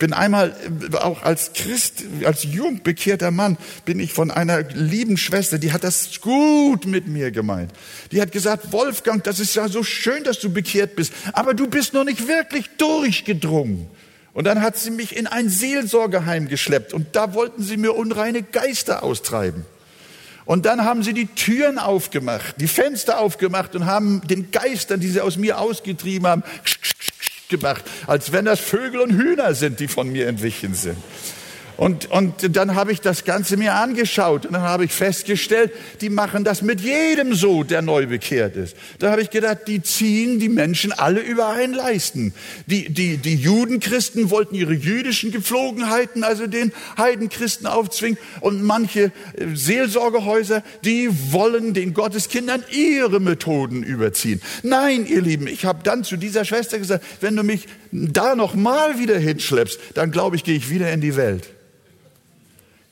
bin 0.00 0.12
einmal 0.12 0.56
äh, 0.92 0.96
auch 0.96 1.22
als 1.22 1.52
Christ, 1.52 2.02
als 2.24 2.42
jung 2.42 2.82
bekehrter 2.82 3.30
Mann, 3.30 3.56
bin 3.84 4.00
ich 4.00 4.12
von 4.12 4.32
einer 4.32 4.62
lieben 4.62 5.16
Schwester, 5.16 5.58
die 5.58 5.72
hat 5.72 5.84
das 5.84 6.20
gut 6.20 6.86
mit 6.86 7.06
mir 7.06 7.30
gemeint. 7.30 7.70
Die 8.10 8.20
hat 8.20 8.32
gesagt, 8.32 8.72
Wolfgang, 8.72 9.22
das 9.22 9.38
ist 9.38 9.54
ja 9.54 9.68
so 9.68 9.84
schön, 9.84 10.24
dass 10.24 10.40
du 10.40 10.50
bekehrt 10.52 10.96
bist, 10.96 11.12
aber 11.32 11.54
du 11.54 11.68
bist 11.68 11.92
noch 11.92 12.04
nicht 12.04 12.26
wirklich 12.26 12.68
durchgedrungen. 12.78 13.86
Und 14.32 14.44
dann 14.44 14.62
hat 14.62 14.76
sie 14.76 14.90
mich 14.90 15.16
in 15.16 15.26
ein 15.26 15.48
Seelsorgeheim 15.48 16.48
geschleppt 16.48 16.92
und 16.92 17.14
da 17.14 17.34
wollten 17.34 17.62
sie 17.62 17.76
mir 17.76 17.94
unreine 17.94 18.42
Geister 18.42 19.02
austreiben. 19.02 19.66
Und 20.46 20.66
dann 20.66 20.84
haben 20.84 21.02
sie 21.02 21.12
die 21.12 21.26
Türen 21.26 21.78
aufgemacht, 21.78 22.56
die 22.58 22.66
Fenster 22.66 23.20
aufgemacht 23.20 23.76
und 23.76 23.86
haben 23.86 24.20
den 24.26 24.50
Geistern, 24.50 24.98
die 24.98 25.08
sie 25.08 25.20
aus 25.20 25.36
mir 25.36 25.60
ausgetrieben 25.60 26.26
haben, 26.26 26.42
gemacht, 27.50 27.84
als 28.06 28.32
wenn 28.32 28.46
das 28.46 28.60
Vögel 28.60 29.00
und 29.00 29.12
Hühner 29.12 29.54
sind, 29.54 29.80
die 29.80 29.88
von 29.88 30.10
mir 30.10 30.26
entwichen 30.26 30.74
sind. 30.74 30.96
Und, 31.80 32.10
und 32.10 32.54
dann 32.54 32.74
habe 32.74 32.92
ich 32.92 33.00
das 33.00 33.24
Ganze 33.24 33.56
mir 33.56 33.72
angeschaut 33.72 34.44
und 34.44 34.52
dann 34.52 34.60
habe 34.60 34.84
ich 34.84 34.92
festgestellt, 34.92 35.72
die 36.02 36.10
machen 36.10 36.44
das 36.44 36.60
mit 36.60 36.82
jedem 36.82 37.32
so, 37.32 37.64
der 37.64 37.80
neu 37.80 38.04
bekehrt 38.04 38.54
ist. 38.54 38.76
Da 38.98 39.10
habe 39.10 39.22
ich 39.22 39.30
gedacht, 39.30 39.60
die 39.66 39.82
ziehen 39.82 40.38
die 40.38 40.50
Menschen 40.50 40.92
alle 40.92 41.20
über 41.20 41.48
einen 41.48 41.72
Leisten. 41.72 42.34
Die, 42.66 42.90
die, 42.90 43.16
die 43.16 43.34
Judenchristen 43.34 44.28
wollten 44.28 44.56
ihre 44.56 44.74
jüdischen 44.74 45.32
Gepflogenheiten, 45.32 46.22
also 46.22 46.46
den 46.46 46.72
Heidenchristen 46.98 47.66
aufzwingen 47.66 48.18
und 48.40 48.62
manche 48.62 49.04
äh, 49.04 49.10
Seelsorgehäuser, 49.54 50.62
die 50.84 51.08
wollen 51.32 51.72
den 51.72 51.94
Gotteskindern 51.94 52.62
ihre 52.70 53.20
Methoden 53.20 53.82
überziehen. 53.82 54.42
Nein, 54.62 55.06
ihr 55.06 55.22
Lieben, 55.22 55.46
ich 55.46 55.64
habe 55.64 55.82
dann 55.82 56.04
zu 56.04 56.18
dieser 56.18 56.44
Schwester 56.44 56.78
gesagt, 56.78 57.06
wenn 57.22 57.34
du 57.36 57.42
mich 57.42 57.68
da 57.90 58.34
noch 58.34 58.54
mal 58.54 58.98
wieder 58.98 59.18
hinschleppst, 59.18 59.80
dann 59.94 60.10
glaube 60.10 60.36
ich, 60.36 60.44
gehe 60.44 60.56
ich 60.56 60.68
wieder 60.68 60.92
in 60.92 61.00
die 61.00 61.16
Welt. 61.16 61.48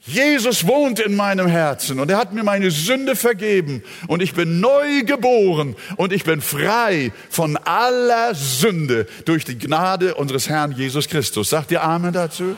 Jesus 0.09 0.67
wohnt 0.67 1.01
in 1.01 1.15
meinem 1.15 1.47
Herzen 1.47 2.01
und 2.01 2.11
er 2.11 2.17
hat 2.17 2.33
mir 2.33 2.43
meine 2.43 2.71
Sünde 2.71 3.15
vergeben 3.15 3.83
und 4.07 4.23
ich 4.23 4.33
bin 4.33 4.61
neu 4.61 5.03
geboren 5.03 5.77
und 5.97 6.13
ich 6.15 6.25
bin 6.25 6.41
frei 6.41 7.13
von 7.29 7.59
aller 7.59 8.35
Sünde 8.35 9.07
durch 9.27 9.45
die 9.45 9.59
Gnade 9.59 10.15
unseres 10.15 10.49
Herrn 10.49 10.73
Jesus 10.73 11.09
Christus. 11.09 11.51
Sagt 11.51 11.71
ihr 11.73 11.83
Amen 11.83 12.13
dazu? 12.13 12.57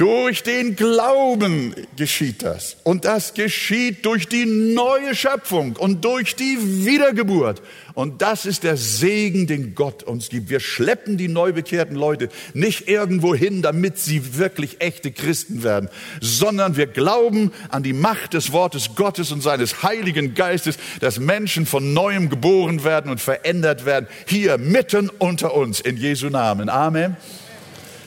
Durch 0.00 0.42
den 0.42 0.76
Glauben 0.76 1.74
geschieht 1.94 2.42
das. 2.42 2.78
Und 2.84 3.04
das 3.04 3.34
geschieht 3.34 4.06
durch 4.06 4.28
die 4.28 4.46
neue 4.46 5.14
Schöpfung 5.14 5.76
und 5.76 6.06
durch 6.06 6.34
die 6.36 6.56
Wiedergeburt. 6.86 7.60
Und 7.92 8.22
das 8.22 8.46
ist 8.46 8.62
der 8.62 8.78
Segen, 8.78 9.46
den 9.46 9.74
Gott 9.74 10.02
uns 10.02 10.30
gibt. 10.30 10.48
Wir 10.48 10.60
schleppen 10.60 11.18
die 11.18 11.28
neu 11.28 11.52
bekehrten 11.52 11.96
Leute 11.96 12.30
nicht 12.54 12.88
irgendwo 12.88 13.34
hin, 13.34 13.60
damit 13.60 13.98
sie 13.98 14.38
wirklich 14.38 14.80
echte 14.80 15.12
Christen 15.12 15.62
werden, 15.62 15.90
sondern 16.22 16.78
wir 16.78 16.86
glauben 16.86 17.52
an 17.68 17.82
die 17.82 17.92
Macht 17.92 18.32
des 18.32 18.52
Wortes 18.52 18.94
Gottes 18.94 19.32
und 19.32 19.42
seines 19.42 19.82
Heiligen 19.82 20.32
Geistes, 20.34 20.78
dass 21.00 21.20
Menschen 21.20 21.66
von 21.66 21.92
neuem 21.92 22.30
geboren 22.30 22.84
werden 22.84 23.10
und 23.10 23.20
verändert 23.20 23.84
werden, 23.84 24.08
hier 24.24 24.56
mitten 24.56 25.10
unter 25.10 25.52
uns, 25.52 25.78
in 25.78 25.98
Jesu 25.98 26.30
Namen. 26.30 26.70
Amen. 26.70 27.18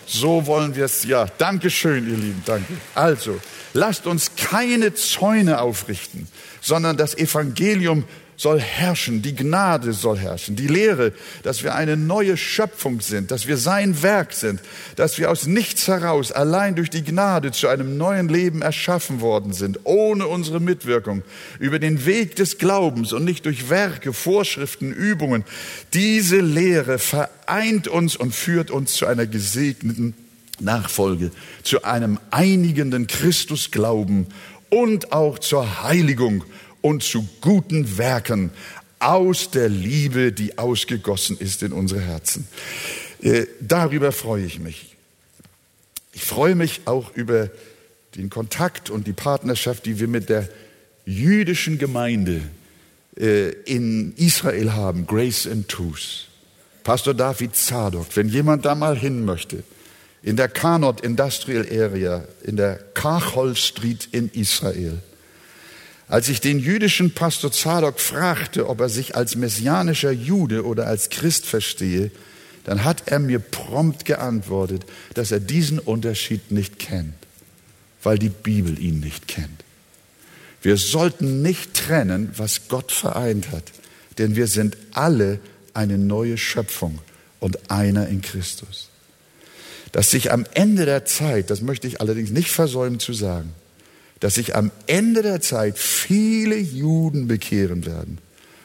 So 0.06 0.46
wollen 0.46 0.76
wir 0.76 0.86
es, 0.86 1.04
ja. 1.04 1.26
Dankeschön, 1.38 2.10
ihr 2.10 2.18
Lieben, 2.18 2.44
danke. 2.46 2.74
Also, 2.96 3.40
lasst 3.74 4.08
uns 4.08 4.32
keine 4.36 4.94
Zäune 4.94 5.62
aufrichten, 5.62 6.28
sondern 6.62 6.98
das 6.98 7.18
Evangelium 7.18 8.06
soll 8.36 8.60
herrschen, 8.60 9.22
die 9.22 9.36
Gnade 9.36 9.94
soll 9.94 10.18
herrschen, 10.18 10.56
die 10.56 10.68
Lehre, 10.68 11.14
dass 11.44 11.64
wir 11.64 11.76
eine 11.76 11.98
neue 11.98 12.38
Schöpfung 12.38 13.02
sind, 13.02 13.32
dass 13.32 13.48
wir 13.48 13.58
sein 13.58 14.02
Werk 14.02 14.34
sind, 14.34 14.60
dass 14.96 15.18
wir 15.18 15.30
aus 15.30 15.46
nichts 15.46 15.88
heraus 15.88 16.32
allein 16.32 16.76
durch 16.76 16.90
die 16.90 17.04
Gnade 17.04 17.52
zu 17.52 17.68
einem 17.68 17.98
neuen 17.98 18.30
Leben 18.30 18.62
erschaffen 18.62 19.22
worden 19.22 19.54
sind, 19.54 19.80
ohne 19.84 20.28
unsere 20.28 20.60
Mitwirkung, 20.60 21.24
über 21.60 21.80
den 21.80 22.06
Weg 22.06 22.36
des 22.36 22.58
Glaubens 22.58 23.14
und 23.14 23.24
nicht 23.24 23.46
durch 23.46 23.70
Werke, 23.70 24.14
Vorschriften, 24.14 24.92
Übungen. 24.92 25.44
Diese 25.94 26.40
Lehre 26.40 27.00
vereint 27.00 27.88
uns 27.88 28.16
und 28.16 28.34
führt 28.34 28.72
uns 28.72 28.94
zu 28.94 29.06
einer 29.06 29.26
gesegneten 29.26 30.14
Nachfolge, 30.60 31.32
zu 31.64 31.84
einem 31.84 32.20
einigenden 32.32 33.08
Christusglauben 33.08 34.28
und 34.70 35.12
auch 35.12 35.40
zur 35.40 35.84
Heiligung 35.84 36.44
und 36.84 37.02
zu 37.02 37.28
guten 37.42 37.98
Werken 37.98 38.52
aus 39.00 39.50
der 39.50 39.70
Liebe, 39.70 40.32
die 40.32 40.58
ausgegossen 40.58 41.38
ist 41.38 41.64
in 41.64 41.72
unsere 41.72 42.02
Herzen. 42.02 42.48
Äh, 43.22 43.46
darüber 43.62 44.12
freue 44.12 44.46
ich 44.46 44.60
mich. 44.60 44.96
Ich 46.12 46.24
freue 46.24 46.56
mich 46.56 46.82
auch 46.86 47.16
über 47.16 47.50
den 48.16 48.30
Kontakt 48.30 48.90
und 48.90 49.08
die 49.08 49.14
Partnerschaft, 49.14 49.86
die 49.86 50.00
wir 50.00 50.08
mit 50.08 50.30
der 50.30 50.48
jüdischen 51.06 51.78
Gemeinde 51.78 52.42
äh, 53.18 53.50
in 53.66 54.14
Israel 54.18 54.74
haben, 54.74 55.08
Grace 55.08 55.48
and 55.48 55.68
Truth. 55.70 56.28
Pastor 56.84 57.14
David 57.14 57.56
Zadok, 57.56 58.08
wenn 58.16 58.28
jemand 58.28 58.66
da 58.66 58.76
mal 58.76 58.98
hin 58.98 59.24
möchte, 59.24 59.64
in 60.22 60.36
der 60.36 60.50
Kanot 60.50 61.00
Industrial 61.02 61.66
Area, 61.72 62.26
in 62.44 62.58
der 62.58 62.76
Kachol 62.94 63.56
Street 63.56 64.10
in 64.12 64.30
Israel, 64.34 65.02
als 66.08 66.30
ich 66.30 66.42
den 66.42 66.60
jüdischen 66.60 67.14
Pastor 67.14 67.52
Zadok 67.52 68.00
fragte, 68.00 68.70
ob 68.70 68.82
er 68.82 68.90
sich 68.90 69.16
als 69.16 69.36
messianischer 69.36 70.12
Jude 70.12 70.66
oder 70.66 70.88
als 70.88 71.10
Christ 71.10 71.46
verstehe, 71.46 72.12
dann 72.66 72.84
hat 72.84 73.04
er 73.08 73.20
mir 73.20 73.40
prompt 73.40 74.06
geantwortet, 74.06 74.86
dass 75.14 75.32
er 75.32 75.40
diesen 75.40 75.80
Unterschied 75.80 76.52
nicht 76.52 76.80
kennt, 76.80 77.16
weil 78.02 78.18
die 78.18 78.30
Bibel 78.30 78.80
ihn 78.80 79.00
nicht 79.00 79.28
kennt. 79.28 79.64
Wir 80.62 80.78
sollten 80.78 81.42
nicht 81.42 81.74
trennen, 81.74 82.32
was 82.38 82.70
Gott 82.70 82.92
vereint 82.92 83.52
hat, 83.52 83.66
denn 84.18 84.36
wir 84.36 84.48
sind 84.48 84.78
alle 84.92 85.40
eine 85.74 85.98
neue 85.98 86.38
Schöpfung 86.38 87.00
und 87.40 87.70
einer 87.70 88.08
in 88.08 88.22
Christus. 88.22 88.90
Dass 89.92 90.10
sich 90.10 90.32
am 90.32 90.46
Ende 90.54 90.86
der 90.86 91.06
Zeit, 91.06 91.50
das 91.50 91.62
möchte 91.62 91.88
ich 91.88 92.00
allerdings 92.00 92.32
nicht 92.32 92.50
versäumen 92.50 93.00
zu 93.00 93.14
sagen, 93.14 93.54
dass 94.24 94.36
sich 94.36 94.56
am 94.56 94.72
Ende 94.88 95.22
der 95.22 95.42
Zeit 95.42 95.78
viele 95.78 96.56
Juden 96.56 97.28
bekehren 97.28 97.86
werden. 97.86 98.20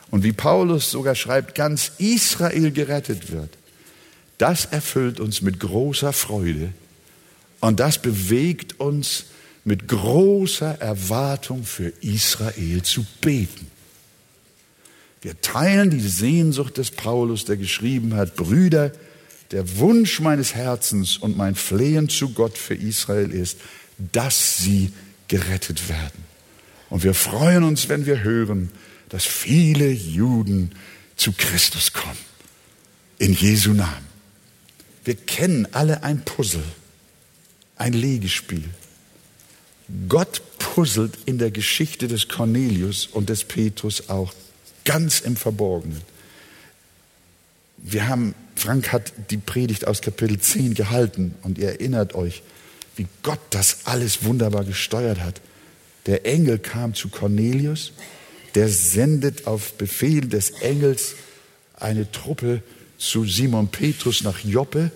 Und 0.09 0.23
wie 0.23 0.33
Paulus 0.33 0.89
sogar 0.89 1.17
schreibt, 1.17 1.57
ganz 1.57 1.91
Israel 1.99 2.71
gerettet 2.71 3.33
wird. 3.33 3.51
Das 4.39 4.67
erfüllt 4.67 5.19
uns 5.19 5.43
mit 5.43 5.59
großer 5.59 6.13
Freude 6.13 6.73
Und 7.59 7.81
das 7.81 8.01
bewegt 8.01 8.79
uns 8.79 9.25
mit 9.65 9.89
großer 9.89 10.81
Erwartung 10.81 11.65
für 11.65 11.93
Israel 12.03 12.83
zu 12.83 13.05
beten. 13.21 13.67
Wir 15.23 15.41
teilen 15.41 15.91
die 15.91 15.99
Sehnsucht 15.99 16.79
des 16.79 16.93
Paulus, 16.93 17.47
der 17.47 17.57
geschrieben 17.57 18.15
hat, 18.15 18.37
Brüder, 18.37 18.93
der 19.51 19.79
Wunsch 19.79 20.21
meines 20.21 20.55
Herzens 20.55 21.17
und 21.17 21.37
mein 21.37 21.57
Flehen 21.57 22.09
zu 22.09 22.29
Gott 22.29 22.57
für 22.57 22.77
Israel 22.77 23.33
ist, 23.33 23.59
dass 24.13 24.59
sie 24.59 24.93
gerettet 25.29 25.89
werden. 25.89 26.24
Und 26.91 27.05
wir 27.05 27.14
freuen 27.14 27.64
uns, 27.64 27.89
wenn 27.89 28.07
wir 28.07 28.22
hören, 28.22 28.70
dass 29.09 29.24
viele 29.24 29.91
Juden 29.91 30.72
zu 31.16 31.33
Christus 31.33 31.93
kommen. 31.93 32.18
In 33.18 33.35
Jesu 33.35 33.72
Namen. 33.72 34.07
Wir 35.05 35.16
kennen 35.16 35.66
alle 35.72 36.03
ein 36.03 36.24
Puzzle, 36.24 36.64
ein 37.76 37.93
Legespiel. 37.93 38.64
Gott 40.09 40.43
puzzelt 40.59 41.18
in 41.24 41.39
der 41.39 41.51
Geschichte 41.51 42.09
des 42.09 42.29
Cornelius 42.29 43.07
und 43.07 43.29
des 43.29 43.45
Petrus 43.45 44.09
auch 44.09 44.35
ganz 44.85 45.20
im 45.20 45.37
Verborgenen. 45.37 46.03
Wir 47.79 48.09
haben, 48.09 48.35
Frank 48.55 48.93
hat 48.93 49.12
die 49.31 49.37
Predigt 49.39 49.87
aus 49.87 50.03
Kapitel 50.03 50.39
10 50.39 50.74
gehalten 50.74 51.35
und 51.43 51.59
ihr 51.59 51.68
erinnert 51.70 52.14
euch, 52.14 52.43
wie 52.99 53.07
Gott 53.22 53.40
das 53.51 53.78
alles 53.84 54.24
wunderbar 54.24 54.64
gesteuert 54.64 55.20
hat. 55.20 55.40
Der 56.07 56.26
Engel 56.26 56.59
kam 56.59 56.94
zu 56.94 57.09
Cornelius, 57.09 57.92
der 58.55 58.68
sendet 58.68 59.46
auf 59.46 59.74
Befehl 59.74 60.22
des 60.22 60.51
Engels 60.62 61.14
eine 61.74 62.11
Truppe 62.11 62.62
zu 62.99 63.24
Simon 63.24 63.68
Petrus 63.68 64.24
nach 64.24 64.42
Joppe. 64.44 64.90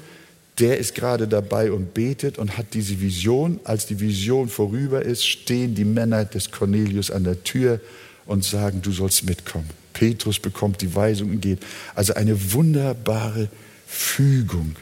Der 0.58 0.78
ist 0.78 0.94
gerade 0.94 1.28
dabei 1.28 1.70
und 1.70 1.94
betet 1.94 2.38
und 2.38 2.58
hat 2.58 2.74
diese 2.74 3.00
Vision. 3.00 3.60
Als 3.64 3.86
die 3.86 4.00
Vision 4.00 4.48
vorüber 4.48 5.02
ist, 5.02 5.26
stehen 5.26 5.74
die 5.74 5.84
Männer 5.84 6.24
des 6.24 6.50
Cornelius 6.50 7.10
an 7.10 7.24
der 7.24 7.42
Tür 7.44 7.80
und 8.26 8.44
sagen, 8.44 8.82
du 8.82 8.92
sollst 8.92 9.24
mitkommen. 9.24 9.70
Petrus 9.92 10.38
bekommt 10.38 10.80
die 10.80 10.94
Weisung 10.94 11.30
und 11.30 11.40
geht. 11.40 11.60
Also 11.94 12.14
eine 12.14 12.52
wunderbare 12.52 13.48
Fügung. 13.86 14.76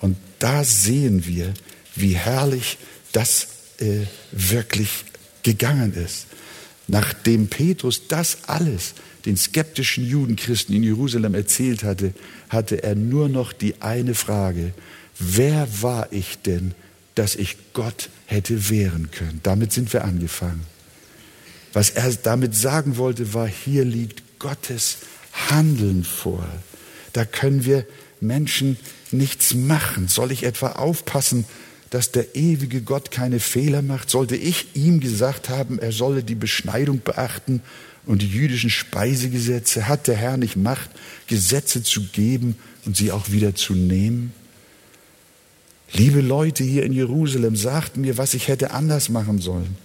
Und 0.00 0.16
da 0.38 0.64
sehen 0.64 1.26
wir, 1.26 1.52
wie 1.94 2.14
herrlich 2.14 2.78
das 3.12 3.48
äh, 3.78 4.06
wirklich 4.32 5.04
gegangen 5.42 5.94
ist. 5.94 6.26
Nachdem 6.88 7.48
Petrus 7.48 8.08
das 8.08 8.44
alles 8.46 8.94
den 9.24 9.36
skeptischen 9.36 10.06
Judenchristen 10.06 10.74
in 10.74 10.82
Jerusalem 10.82 11.34
erzählt 11.34 11.84
hatte, 11.84 12.12
hatte 12.48 12.82
er 12.82 12.94
nur 12.94 13.28
noch 13.28 13.52
die 13.52 13.80
eine 13.80 14.14
Frage, 14.14 14.72
wer 15.18 15.68
war 15.80 16.12
ich 16.12 16.38
denn, 16.38 16.74
dass 17.14 17.34
ich 17.34 17.56
Gott 17.72 18.08
hätte 18.26 18.68
wehren 18.68 19.10
können? 19.10 19.40
Damit 19.42 19.72
sind 19.72 19.92
wir 19.92 20.04
angefangen. 20.04 20.64
Was 21.72 21.90
er 21.90 22.12
damit 22.14 22.54
sagen 22.54 22.96
wollte, 22.96 23.32
war, 23.32 23.46
hier 23.46 23.84
liegt 23.84 24.38
Gottes 24.38 24.98
Handeln 25.48 26.04
vor. 26.04 26.46
Da 27.12 27.24
können 27.24 27.64
wir 27.64 27.86
Menschen 28.20 28.76
nichts 29.10 29.54
machen. 29.54 30.08
Soll 30.08 30.32
ich 30.32 30.42
etwa 30.44 30.72
aufpassen, 30.72 31.44
dass 31.92 32.10
der 32.10 32.34
ewige 32.34 32.80
Gott 32.80 33.10
keine 33.10 33.38
Fehler 33.38 33.82
macht? 33.82 34.08
Sollte 34.08 34.34
ich 34.34 34.74
ihm 34.74 35.00
gesagt 35.00 35.50
haben, 35.50 35.78
er 35.78 35.92
solle 35.92 36.24
die 36.24 36.34
Beschneidung 36.34 37.02
beachten 37.04 37.60
und 38.06 38.22
die 38.22 38.28
jüdischen 38.28 38.70
Speisegesetze? 38.70 39.88
Hat 39.88 40.06
der 40.06 40.16
Herr 40.16 40.38
nicht 40.38 40.56
Macht, 40.56 40.88
Gesetze 41.26 41.82
zu 41.82 42.04
geben 42.04 42.56
und 42.86 42.96
sie 42.96 43.12
auch 43.12 43.30
wieder 43.30 43.54
zu 43.54 43.74
nehmen? 43.74 44.32
Liebe 45.92 46.22
Leute 46.22 46.64
hier 46.64 46.84
in 46.84 46.94
Jerusalem, 46.94 47.56
sagt 47.56 47.98
mir, 47.98 48.16
was 48.16 48.32
ich 48.32 48.48
hätte 48.48 48.70
anders 48.70 49.10
machen 49.10 49.38
sollen. 49.38 49.76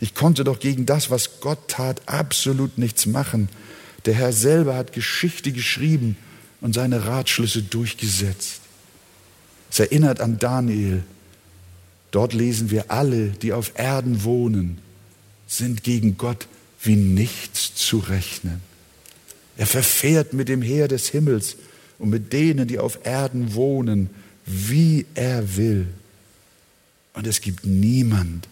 Ich 0.00 0.16
konnte 0.16 0.42
doch 0.42 0.58
gegen 0.58 0.84
das, 0.84 1.10
was 1.10 1.38
Gott 1.40 1.68
tat, 1.68 2.02
absolut 2.06 2.76
nichts 2.76 3.06
machen. 3.06 3.48
Der 4.04 4.14
Herr 4.14 4.32
selber 4.32 4.74
hat 4.74 4.92
Geschichte 4.92 5.52
geschrieben 5.52 6.16
und 6.60 6.74
seine 6.74 7.06
Ratschlüsse 7.06 7.62
durchgesetzt. 7.62 8.62
Es 9.70 9.78
erinnert 9.78 10.20
an 10.20 10.40
Daniel, 10.40 11.04
Dort 12.12 12.34
lesen 12.34 12.70
wir 12.70 12.90
alle, 12.90 13.30
die 13.30 13.52
auf 13.52 13.72
Erden 13.74 14.22
wohnen, 14.22 14.78
sind 15.46 15.82
gegen 15.82 16.16
Gott 16.18 16.46
wie 16.82 16.94
nichts 16.94 17.74
zu 17.74 17.98
rechnen. 17.98 18.60
Er 19.56 19.66
verfährt 19.66 20.32
mit 20.32 20.48
dem 20.48 20.62
Heer 20.62 20.88
des 20.88 21.08
Himmels 21.08 21.56
und 21.98 22.10
mit 22.10 22.32
denen, 22.32 22.68
die 22.68 22.78
auf 22.78 23.00
Erden 23.04 23.54
wohnen, 23.54 24.10
wie 24.44 25.06
er 25.14 25.56
will. 25.56 25.86
Und 27.14 27.26
es 27.26 27.40
gibt 27.40 27.64
niemand, 27.64 28.46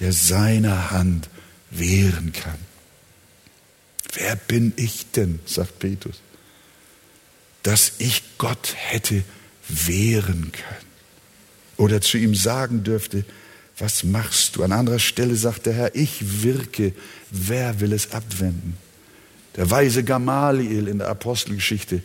der 0.00 0.12
seiner 0.12 0.90
Hand 0.90 1.30
wehren 1.70 2.32
kann. 2.32 2.58
Wer 4.12 4.36
bin 4.36 4.72
ich 4.76 5.10
denn, 5.12 5.40
sagt 5.46 5.78
Petrus, 5.78 6.20
dass 7.62 7.92
ich 7.98 8.22
Gott 8.36 8.74
hätte 8.74 9.22
wehren 9.68 10.52
können? 10.52 10.89
Oder 11.80 12.02
zu 12.02 12.18
ihm 12.18 12.34
sagen 12.34 12.84
dürfte, 12.84 13.24
was 13.78 14.04
machst 14.04 14.56
du? 14.56 14.62
An 14.62 14.72
anderer 14.72 14.98
Stelle 14.98 15.34
sagt 15.34 15.64
der 15.64 15.72
Herr, 15.72 15.94
ich 15.94 16.42
wirke, 16.42 16.92
wer 17.30 17.80
will 17.80 17.94
es 17.94 18.12
abwenden? 18.12 18.76
Der 19.56 19.70
weise 19.70 20.04
Gamaliel 20.04 20.88
in 20.88 20.98
der 20.98 21.08
Apostelgeschichte 21.08 22.02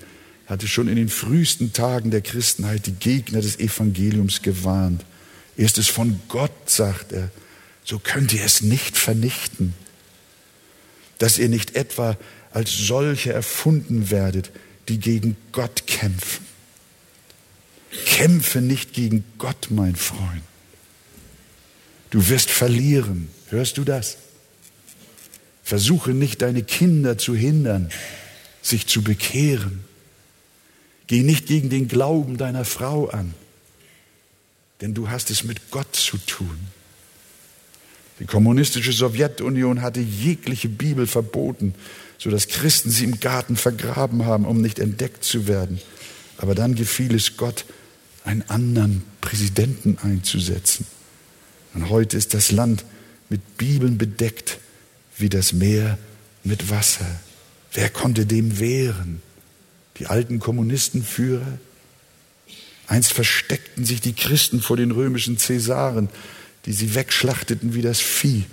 hatte 0.47 0.69
schon 0.69 0.87
in 0.87 0.95
den 0.95 1.09
frühesten 1.09 1.73
Tagen 1.73 2.09
der 2.09 2.21
Christenheit 2.21 2.87
die 2.87 2.93
Gegner 2.93 3.41
des 3.41 3.59
Evangeliums 3.59 4.41
gewarnt. 4.41 5.03
Ist 5.57 5.77
es 5.77 5.89
von 5.89 6.21
Gott, 6.29 6.69
sagt 6.69 7.11
er, 7.11 7.29
so 7.83 7.99
könnt 7.99 8.33
ihr 8.33 8.45
es 8.45 8.61
nicht 8.61 8.97
vernichten. 8.97 9.73
Dass 11.17 11.37
ihr 11.37 11.49
nicht 11.49 11.75
etwa 11.75 12.17
als 12.51 12.77
solche 12.77 13.33
erfunden 13.33 14.09
werdet, 14.09 14.51
die 14.87 14.99
gegen 14.99 15.35
Gott 15.51 15.85
kämpfen. 15.85 16.54
Kämpfe 18.05 18.61
nicht 18.61 18.93
gegen 18.93 19.23
Gott, 19.37 19.67
mein 19.69 19.95
Freund. 19.95 20.43
Du 22.09 22.29
wirst 22.29 22.49
verlieren. 22.49 23.29
Hörst 23.49 23.77
du 23.77 23.83
das? 23.83 24.17
Versuche 25.63 26.11
nicht 26.11 26.41
deine 26.41 26.63
Kinder 26.63 27.17
zu 27.17 27.35
hindern, 27.35 27.89
sich 28.61 28.87
zu 28.87 29.01
bekehren. 29.01 29.83
Geh 31.07 31.23
nicht 31.23 31.47
gegen 31.47 31.69
den 31.69 31.87
Glauben 31.87 32.37
deiner 32.37 32.65
Frau 32.65 33.07
an, 33.07 33.33
denn 34.81 34.93
du 34.93 35.09
hast 35.09 35.29
es 35.29 35.43
mit 35.43 35.71
Gott 35.71 35.95
zu 35.95 36.17
tun. 36.17 36.57
Die 38.19 38.25
kommunistische 38.25 38.93
Sowjetunion 38.93 39.81
hatte 39.81 39.99
jegliche 39.99 40.69
Bibel 40.69 41.05
verboten, 41.05 41.75
sodass 42.17 42.47
Christen 42.47 42.89
sie 42.89 43.03
im 43.03 43.19
Garten 43.19 43.55
vergraben 43.55 44.25
haben, 44.25 44.45
um 44.45 44.61
nicht 44.61 44.79
entdeckt 44.79 45.23
zu 45.23 45.47
werden. 45.47 45.81
Aber 46.37 46.55
dann 46.55 46.75
gefiel 46.75 47.13
es 47.13 47.37
Gott, 47.37 47.65
einen 48.25 48.41
anderen 48.49 49.03
Präsidenten 49.21 49.97
einzusetzen. 50.01 50.85
Und 51.73 51.89
heute 51.89 52.17
ist 52.17 52.33
das 52.33 52.51
Land 52.51 52.83
mit 53.29 53.57
Bibeln 53.57 53.97
bedeckt 53.97 54.59
wie 55.17 55.29
das 55.29 55.53
Meer 55.53 55.97
mit 56.43 56.69
Wasser. 56.69 57.19
Wer 57.73 57.89
konnte 57.89 58.25
dem 58.25 58.59
wehren? 58.59 59.21
Die 59.97 60.07
alten 60.07 60.39
Kommunistenführer? 60.39 61.59
Einst 62.87 63.13
versteckten 63.13 63.85
sich 63.85 64.01
die 64.01 64.13
Christen 64.13 64.61
vor 64.61 64.77
den 64.77 64.91
römischen 64.91 65.37
Cäsaren, 65.37 66.09
die 66.65 66.73
sie 66.73 66.95
wegschlachteten 66.95 67.73
wie 67.73 67.81
das 67.81 67.99
Vieh. 67.99 68.45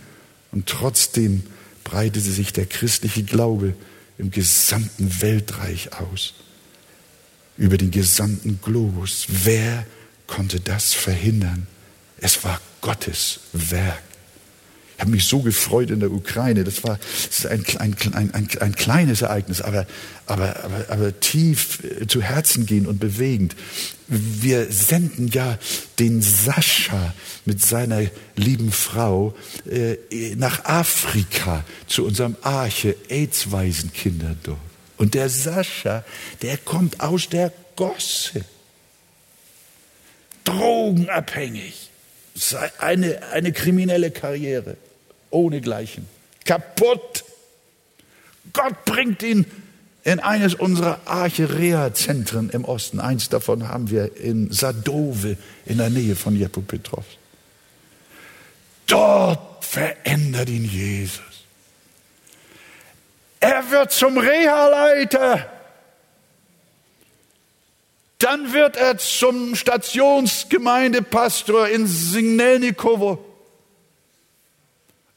Und 0.53 0.69
trotzdem 0.69 1.43
breitete 1.85 2.31
sich 2.31 2.53
der 2.53 2.67
christliche 2.67 3.23
Glaube 3.23 3.75
im 4.19 4.31
gesamten 4.31 5.21
Weltreich 5.21 5.93
aus 5.93 6.35
über 7.57 7.77
den 7.77 7.91
gesamten 7.91 8.61
Globus. 8.63 9.27
Wer 9.29 9.87
konnte 10.27 10.61
das 10.61 10.95
verhindern? 10.95 11.67
Es 12.19 12.45
war 12.45 12.61
Gottes 12.81 13.41
Werk. 13.53 14.03
Ich 14.97 15.05
habe 15.05 15.11
mich 15.11 15.25
so 15.25 15.41
gefreut 15.41 15.91
in 15.91 15.99
der 15.99 16.13
Ukraine. 16.13 16.63
Das 16.63 16.85
war 16.85 16.99
das 16.99 17.39
ist 17.39 17.47
ein, 17.47 17.65
ein, 17.79 17.97
ein, 18.15 18.49
ein, 18.61 18.75
kleines 18.77 19.23
Ereignis, 19.23 19.61
aber, 19.61 19.85
aber, 20.27 20.63
aber, 20.63 20.85
aber 20.89 21.21
tief 21.21 21.81
äh, 21.83 22.07
zu 22.07 22.23
Herzen 22.23 22.67
gehen 22.67 22.87
und 22.87 23.01
bewegend. 23.01 23.57
Wir 24.07 24.71
senden 24.71 25.29
ja 25.29 25.59
den 25.99 26.23
Sascha 26.23 27.15
mit 27.45 27.65
seiner 27.65 28.03
lieben 28.37 28.71
Frau 28.71 29.35
äh, 29.69 29.97
nach 30.37 30.65
Afrika 30.67 31.65
zu 31.89 32.05
unserem 32.05 32.37
Arche 32.43 32.95
AIDS-Waisenkinder-Dorf. 33.09 34.72
Und 35.03 35.15
der 35.15 35.29
Sascha, 35.29 36.05
der 36.43 36.57
kommt 36.59 37.01
aus 37.01 37.29
der 37.29 37.53
Gosse. 37.75 38.45
Drogenabhängig. 40.45 41.91
Eine, 42.79 43.21
eine 43.33 43.51
kriminelle 43.51 44.13
Karriere. 44.13 44.77
Ohnegleichen. 45.31 46.07
Kaputt. 46.45 47.25
Gott 48.53 48.85
bringt 48.85 49.25
ihn 49.25 49.45
in 50.05 50.21
eines 50.21 50.55
unserer 50.55 51.01
Arche-Reha-Zentren 51.07 52.51
im 52.51 52.65
Osten. 52.65 53.01
Eins 53.01 53.29
davon 53.29 53.67
haben 53.67 53.91
wir 53.91 54.17
in 54.17 54.53
Sadove 54.53 55.37
in 55.67 55.79
der 55.79 55.91
Nähe 55.91 56.15
von 56.15 56.37
Jepopetrovsk. 56.37 57.19
dort 58.87 59.65
verändert 59.65 60.49
ihn 60.49 60.65
Jesus. 60.65 61.32
Er 63.43 63.71
wird 63.73 63.91
zum 63.91 64.17
Reha-Leiter. 64.19 65.51
Dann 68.19 68.53
wird 68.53 68.77
er 68.77 68.99
zum 68.99 69.57
Stationsgemeindepastor 69.57 71.67
in 71.67 71.89
Signelnikovo. 71.89 73.19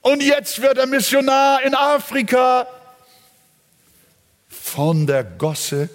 Und 0.01 0.23
jetzt 0.23 0.59
wird 0.59 0.79
er 0.79 0.87
Missionar 0.87 1.61
in 1.61 1.75
Afrika. 1.75 2.65
Von 4.49 5.05
der 5.05 5.23
Gosse 5.23 5.91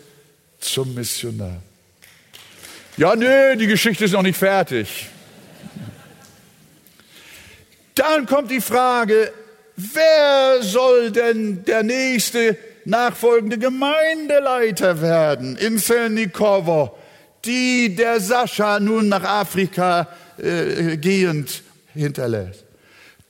zum 0.61 0.95
Missionar. 0.95 1.61
Ja, 2.97 3.16
nö, 3.16 3.57
die 3.57 3.66
Geschichte 3.66 4.05
ist 4.05 4.12
noch 4.12 4.22
nicht 4.22 4.39
fertig. 4.39 5.09
Dann 7.97 8.26
kommt 8.26 8.53
die 8.53 8.61
Frage, 8.61 9.33
wer 9.95 10.62
soll 10.62 11.11
denn 11.11 11.64
der 11.64 11.83
nächste 11.83 12.57
nachfolgende 12.85 13.59
Gemeindeleiter 13.59 15.01
werden 15.01 15.57
in 15.57 15.78
Selnikovo, 15.78 16.97
die 17.45 17.95
der 17.95 18.20
Sascha 18.20 18.81
nun 18.81 19.09
nach 19.09 19.24
Afrika 19.24 20.09
äh, 20.39 20.97
gehend 20.97 21.62
hinterlässt? 21.95 22.64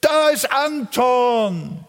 Da 0.01 0.31
ist 0.31 0.51
Anton. 0.51 1.85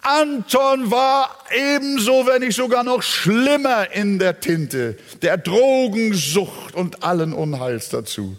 Anton 0.00 0.90
war 0.90 1.30
ebenso, 1.54 2.26
wenn 2.26 2.40
nicht 2.40 2.56
sogar 2.56 2.82
noch 2.82 3.02
schlimmer 3.02 3.92
in 3.92 4.18
der 4.18 4.40
Tinte, 4.40 4.96
der 5.22 5.36
Drogensucht 5.36 6.74
und 6.74 7.04
allen 7.04 7.32
Unheils 7.32 7.90
dazu. 7.90 8.36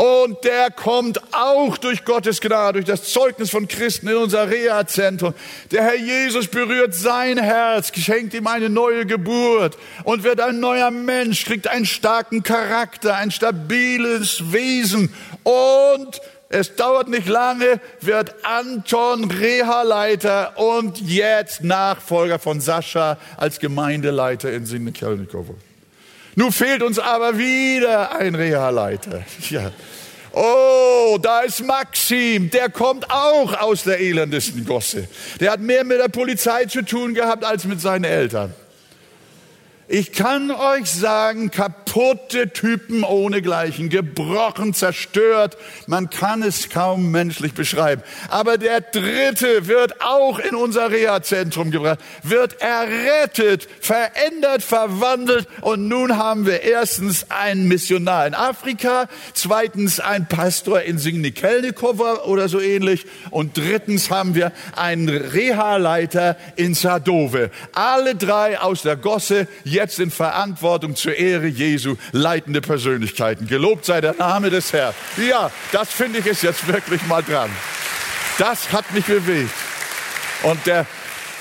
Und 0.00 0.44
der 0.44 0.70
kommt 0.70 1.20
auch 1.34 1.76
durch 1.76 2.06
Gottes 2.06 2.40
Gnade, 2.40 2.82
durch 2.82 2.86
das 2.86 3.12
Zeugnis 3.12 3.50
von 3.50 3.68
Christen 3.68 4.08
in 4.08 4.16
unser 4.16 4.50
Reha-Zentrum. 4.50 5.34
Der 5.72 5.82
Herr 5.82 5.96
Jesus 5.96 6.48
berührt 6.48 6.94
sein 6.94 7.36
Herz, 7.36 7.92
schenkt 7.94 8.32
ihm 8.32 8.46
eine 8.46 8.70
neue 8.70 9.04
Geburt 9.04 9.76
und 10.04 10.24
wird 10.24 10.40
ein 10.40 10.58
neuer 10.58 10.90
Mensch, 10.90 11.44
kriegt 11.44 11.68
einen 11.68 11.84
starken 11.84 12.42
Charakter, 12.42 13.16
ein 13.16 13.30
stabiles 13.30 14.50
Wesen 14.54 15.12
und 15.42 16.22
es 16.48 16.76
dauert 16.76 17.08
nicht 17.08 17.28
lange, 17.28 17.78
wird 18.00 18.34
Anton 18.42 19.30
Reha-Leiter 19.30 20.58
und 20.58 20.98
jetzt 20.98 21.62
Nachfolger 21.62 22.38
von 22.38 22.62
Sascha 22.62 23.18
als 23.36 23.58
Gemeindeleiter 23.58 24.50
in 24.50 24.64
Sinnekelnikowo. 24.64 25.56
Nun 26.34 26.52
fehlt 26.52 26.82
uns 26.82 26.98
aber 26.98 27.38
wieder 27.38 28.16
ein 28.16 28.34
Reha-Leiter. 28.34 29.24
Ja. 29.50 29.72
Oh, 30.32 31.18
da 31.20 31.40
ist 31.40 31.64
Maxim, 31.64 32.50
der 32.50 32.70
kommt 32.70 33.10
auch 33.10 33.52
aus 33.60 33.82
der 33.82 33.98
elendesten 33.98 34.64
Gosse. 34.64 35.08
Der 35.40 35.50
hat 35.50 35.60
mehr 35.60 35.82
mit 35.82 35.98
der 35.98 36.06
Polizei 36.08 36.66
zu 36.66 36.82
tun 36.82 37.14
gehabt 37.14 37.42
als 37.44 37.64
mit 37.64 37.80
seinen 37.80 38.04
Eltern. 38.04 38.54
Ich 39.88 40.12
kann 40.12 40.52
euch 40.52 40.88
sagen, 40.88 41.50
kaputte 41.90 42.52
Typen 42.52 43.02
ohnegleichen, 43.02 43.88
gebrochen, 43.88 44.74
zerstört. 44.74 45.56
Man 45.88 46.08
kann 46.08 46.42
es 46.42 46.68
kaum 46.68 47.10
menschlich 47.10 47.52
beschreiben. 47.52 48.02
Aber 48.28 48.58
der 48.58 48.80
dritte 48.80 49.66
wird 49.66 50.00
auch 50.00 50.38
in 50.38 50.54
unser 50.54 50.92
Reha-Zentrum 50.92 51.72
gebracht, 51.72 51.98
wird 52.22 52.60
errettet, 52.60 53.66
verändert, 53.80 54.62
verwandelt. 54.62 55.48
Und 55.62 55.88
nun 55.88 56.16
haben 56.16 56.46
wir 56.46 56.62
erstens 56.62 57.26
einen 57.28 57.66
Missionar 57.66 58.26
in 58.26 58.34
Afrika, 58.34 59.08
zweitens 59.34 59.98
einen 59.98 60.26
Pastor 60.26 60.82
in 60.82 60.98
Signikelnikova 60.98 62.22
oder 62.24 62.48
so 62.48 62.60
ähnlich. 62.60 63.04
Und 63.30 63.56
drittens 63.56 64.10
haben 64.10 64.36
wir 64.36 64.52
einen 64.76 65.08
Reha-Leiter 65.08 66.36
in 66.54 66.74
Sadove. 66.74 67.50
Alle 67.72 68.14
drei 68.14 68.60
aus 68.60 68.82
der 68.82 68.96
Gosse 68.96 69.48
jetzt 69.64 69.98
in 69.98 70.12
Verantwortung 70.12 70.94
zur 70.94 71.16
Ehre 71.16 71.48
Jesu 71.80 71.96
leitende 72.12 72.60
Persönlichkeiten. 72.60 73.46
Gelobt 73.46 73.86
sei 73.86 74.00
der 74.00 74.14
Name 74.14 74.50
des 74.50 74.72
Herrn. 74.72 74.94
Ja, 75.16 75.50
das 75.72 75.90
finde 75.90 76.18
ich 76.18 76.26
ist 76.26 76.42
jetzt 76.42 76.66
wirklich 76.68 77.04
mal 77.06 77.22
dran. 77.22 77.50
Das 78.38 78.72
hat 78.72 78.92
mich 78.92 79.06
bewegt. 79.06 79.50
Und 80.42 80.66
der, 80.66 80.86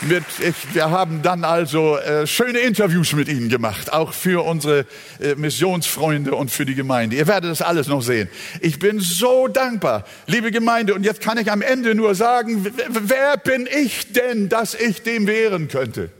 mit, 0.01 0.23
ich, 0.39 0.73
wir 0.73 0.89
haben 0.91 1.21
dann 1.21 1.43
also 1.43 1.97
äh, 1.97 2.25
schöne 2.25 2.59
Interviews 2.59 3.13
mit 3.13 3.27
Ihnen 3.27 3.49
gemacht, 3.49 3.91
auch 3.91 4.13
für 4.13 4.45
unsere 4.45 4.85
äh, 5.19 5.35
Missionsfreunde 5.35 6.33
und 6.35 6.51
für 6.51 6.65
die 6.65 6.75
Gemeinde. 6.75 7.17
Ihr 7.17 7.27
werdet 7.27 7.51
das 7.51 7.61
alles 7.61 7.87
noch 7.87 8.01
sehen. 8.01 8.29
Ich 8.61 8.79
bin 8.79 8.99
so 8.99 9.47
dankbar, 9.47 10.05
liebe 10.27 10.51
Gemeinde. 10.51 10.93
Und 10.93 11.03
jetzt 11.03 11.21
kann 11.21 11.37
ich 11.37 11.51
am 11.51 11.61
Ende 11.61 11.95
nur 11.95 12.15
sagen, 12.15 12.65
wer 12.87 13.37
bin 13.37 13.67
ich 13.71 14.13
denn, 14.13 14.47
dass 14.47 14.73
ich 14.73 15.03
dem 15.03 15.27
wehren 15.27 15.67
könnte? 15.67 16.11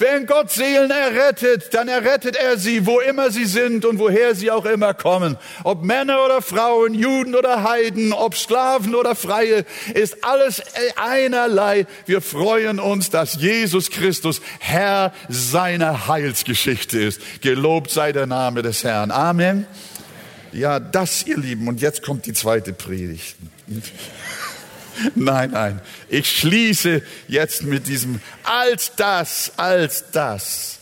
Wenn 0.00 0.26
Gott 0.26 0.52
Seelen 0.52 0.92
errettet, 0.92 1.74
dann 1.74 1.88
errettet 1.88 2.36
er 2.36 2.56
sie, 2.56 2.86
wo 2.86 3.00
immer 3.00 3.32
sie 3.32 3.46
sind 3.46 3.84
und 3.84 3.98
woher 3.98 4.36
sie 4.36 4.52
auch 4.52 4.64
immer 4.64 4.94
kommen. 4.94 5.36
Ob 5.64 5.82
Männer 5.82 6.24
oder 6.24 6.40
Frauen, 6.40 6.94
Juden 6.94 7.34
oder 7.34 7.64
Heiden, 7.64 8.12
ob 8.12 8.36
Sklaven 8.36 8.94
oder 8.94 9.16
Freie, 9.16 9.64
ist 9.94 10.22
alles 10.22 10.62
einerlei. 10.94 11.84
Wir 12.06 12.20
freuen 12.20 12.78
uns, 12.78 13.10
dass 13.10 13.40
Jesus 13.40 13.90
Christus 13.90 14.40
Herr 14.60 15.12
seiner 15.28 16.06
Heilsgeschichte 16.06 17.00
ist. 17.00 17.20
Gelobt 17.40 17.90
sei 17.90 18.12
der 18.12 18.26
Name 18.26 18.62
des 18.62 18.84
Herrn. 18.84 19.10
Amen. 19.10 19.66
Ja, 20.52 20.78
das, 20.78 21.26
ihr 21.26 21.38
Lieben. 21.38 21.66
Und 21.66 21.80
jetzt 21.80 22.02
kommt 22.02 22.24
die 22.26 22.34
zweite 22.34 22.72
Predigt. 22.72 23.34
Nein, 25.14 25.50
nein. 25.52 25.80
Ich 26.08 26.30
schließe 26.30 27.02
jetzt 27.28 27.62
mit 27.62 27.86
diesem, 27.86 28.20
als 28.44 28.92
das, 28.96 29.52
als 29.56 30.10
das 30.12 30.78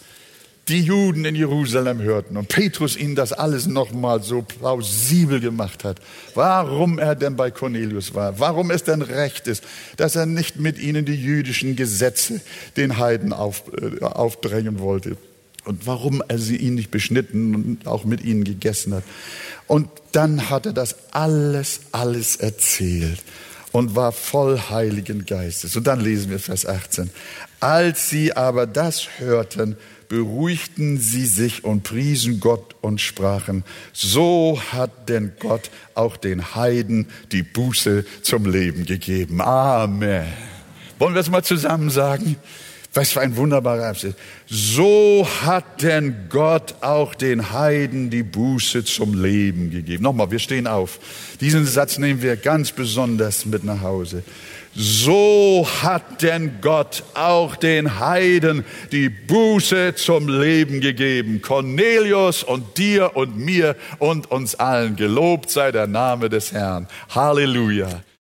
die 0.69 0.81
Juden 0.81 1.25
in 1.25 1.37
Jerusalem 1.37 2.03
hörten 2.03 2.37
und 2.37 2.49
Petrus 2.49 2.97
ihnen 2.97 3.15
das 3.15 3.33
alles 3.33 3.67
nochmal 3.67 4.23
so 4.23 4.43
plausibel 4.43 5.39
gemacht 5.39 5.85
hat, 5.85 6.01
warum 6.35 6.99
er 6.99 7.15
denn 7.15 7.37
bei 7.37 7.53
Cornelius 7.53 8.15
war, 8.15 8.41
warum 8.41 8.73
es 8.73 8.83
denn 8.83 9.03
recht 9.03 9.47
ist, 9.47 9.63
dass 9.97 10.17
er 10.17 10.27
nicht 10.27 10.59
mit 10.59 10.79
ihnen 10.79 11.05
die 11.05 11.15
jüdischen 11.15 11.77
Gesetze 11.77 12.41
den 12.77 12.99
Heiden 12.99 13.33
auf, 13.33 13.63
äh, 13.81 14.03
aufdrängen 14.03 14.81
wollte 14.81 15.17
und 15.65 15.87
warum 15.87 16.21
er 16.27 16.39
sie 16.39 16.57
ihn 16.57 16.75
nicht 16.75 16.91
beschnitten 16.91 17.55
und 17.55 17.87
auch 17.87 18.05
mit 18.05 18.25
ihnen 18.25 18.43
gegessen 18.43 18.93
hat. 18.93 19.05
Und 19.69 19.89
dann 20.11 20.51
hat 20.51 20.67
er 20.67 20.73
das 20.73 20.97
alles, 21.13 21.81
alles 21.93 22.37
erzählt 22.37 23.23
und 23.77 23.95
war 23.95 24.11
voll 24.11 24.59
Heiligen 24.71 25.27
Geistes. 25.27 25.77
Und 25.77 25.87
dann 25.87 26.01
lesen 26.01 26.31
wir 26.31 26.39
Vers 26.39 26.65
18. 26.65 27.11
Als 27.61 28.09
sie 28.09 28.35
aber 28.35 28.67
das 28.67 29.07
hörten, 29.19 29.77
beruhigten 30.09 30.99
sie 30.99 31.27
sich 31.27 31.63
und 31.63 31.83
priesen 31.83 32.41
Gott 32.41 32.75
und 32.81 33.03
sprachen, 33.03 33.65
so 33.93 34.59
hat 34.73 35.11
denn 35.11 35.33
Gott 35.39 35.71
auch 35.95 36.17
den 36.17 36.55
Heiden 36.55 37.09
die 37.33 37.43
Buße 37.43 38.07
zum 38.23 38.47
Leben 38.47 38.87
gegeben. 38.87 39.43
Amen. 39.43 40.25
Wollen 40.99 41.13
wir 41.13 41.21
es 41.21 41.29
mal 41.29 41.45
zusammen 41.45 41.91
sagen? 41.91 42.37
Was 42.97 43.13
für 43.13 43.21
ein 43.21 43.37
wunderbarer 43.37 43.89
Abschnitt. 43.89 44.17
So 44.47 45.29
hat 45.45 45.83
denn 45.83 46.29
Gott 46.31 46.77
auch 46.81 47.15
den 47.15 47.53
Heiden 47.53 48.09
die 48.09 48.23
Buße 48.23 48.85
zum 48.85 49.23
Leben 49.23 49.71
gegeben. 49.71 50.03
Nochmal, 50.03 50.31
wir 50.31 50.39
stehen 50.39 50.67
auf. 50.67 50.99
Diesen 51.43 51.67
Satz 51.67 51.99
nehmen 51.99 52.23
wir 52.23 52.37
ganz 52.37 52.73
besonders 52.73 53.45
mit 53.45 53.65
nach 53.65 53.83
Hause. 53.83 54.23
So 54.75 55.69
hat 55.83 56.23
denn 56.23 56.53
Gott 56.63 57.03
auch 57.13 57.57
den 57.57 58.01
Heiden 58.01 58.65
die 58.93 59.11
Buße 59.11 59.95
zum 59.97 60.29
Leben 60.29 60.81
gegeben. 60.81 61.43
Cornelius 61.43 62.45
und 62.45 62.79
dir 62.79 63.15
und 63.15 63.37
mir 63.37 63.77
und 63.99 64.31
uns 64.31 64.55
allen. 64.55 64.97
Gelobt 64.97 65.51
sei 65.51 65.71
der 65.71 65.87
Name 65.87 66.31
des 66.31 66.51
Herrn. 66.51 66.89
Halleluja. 67.15 68.06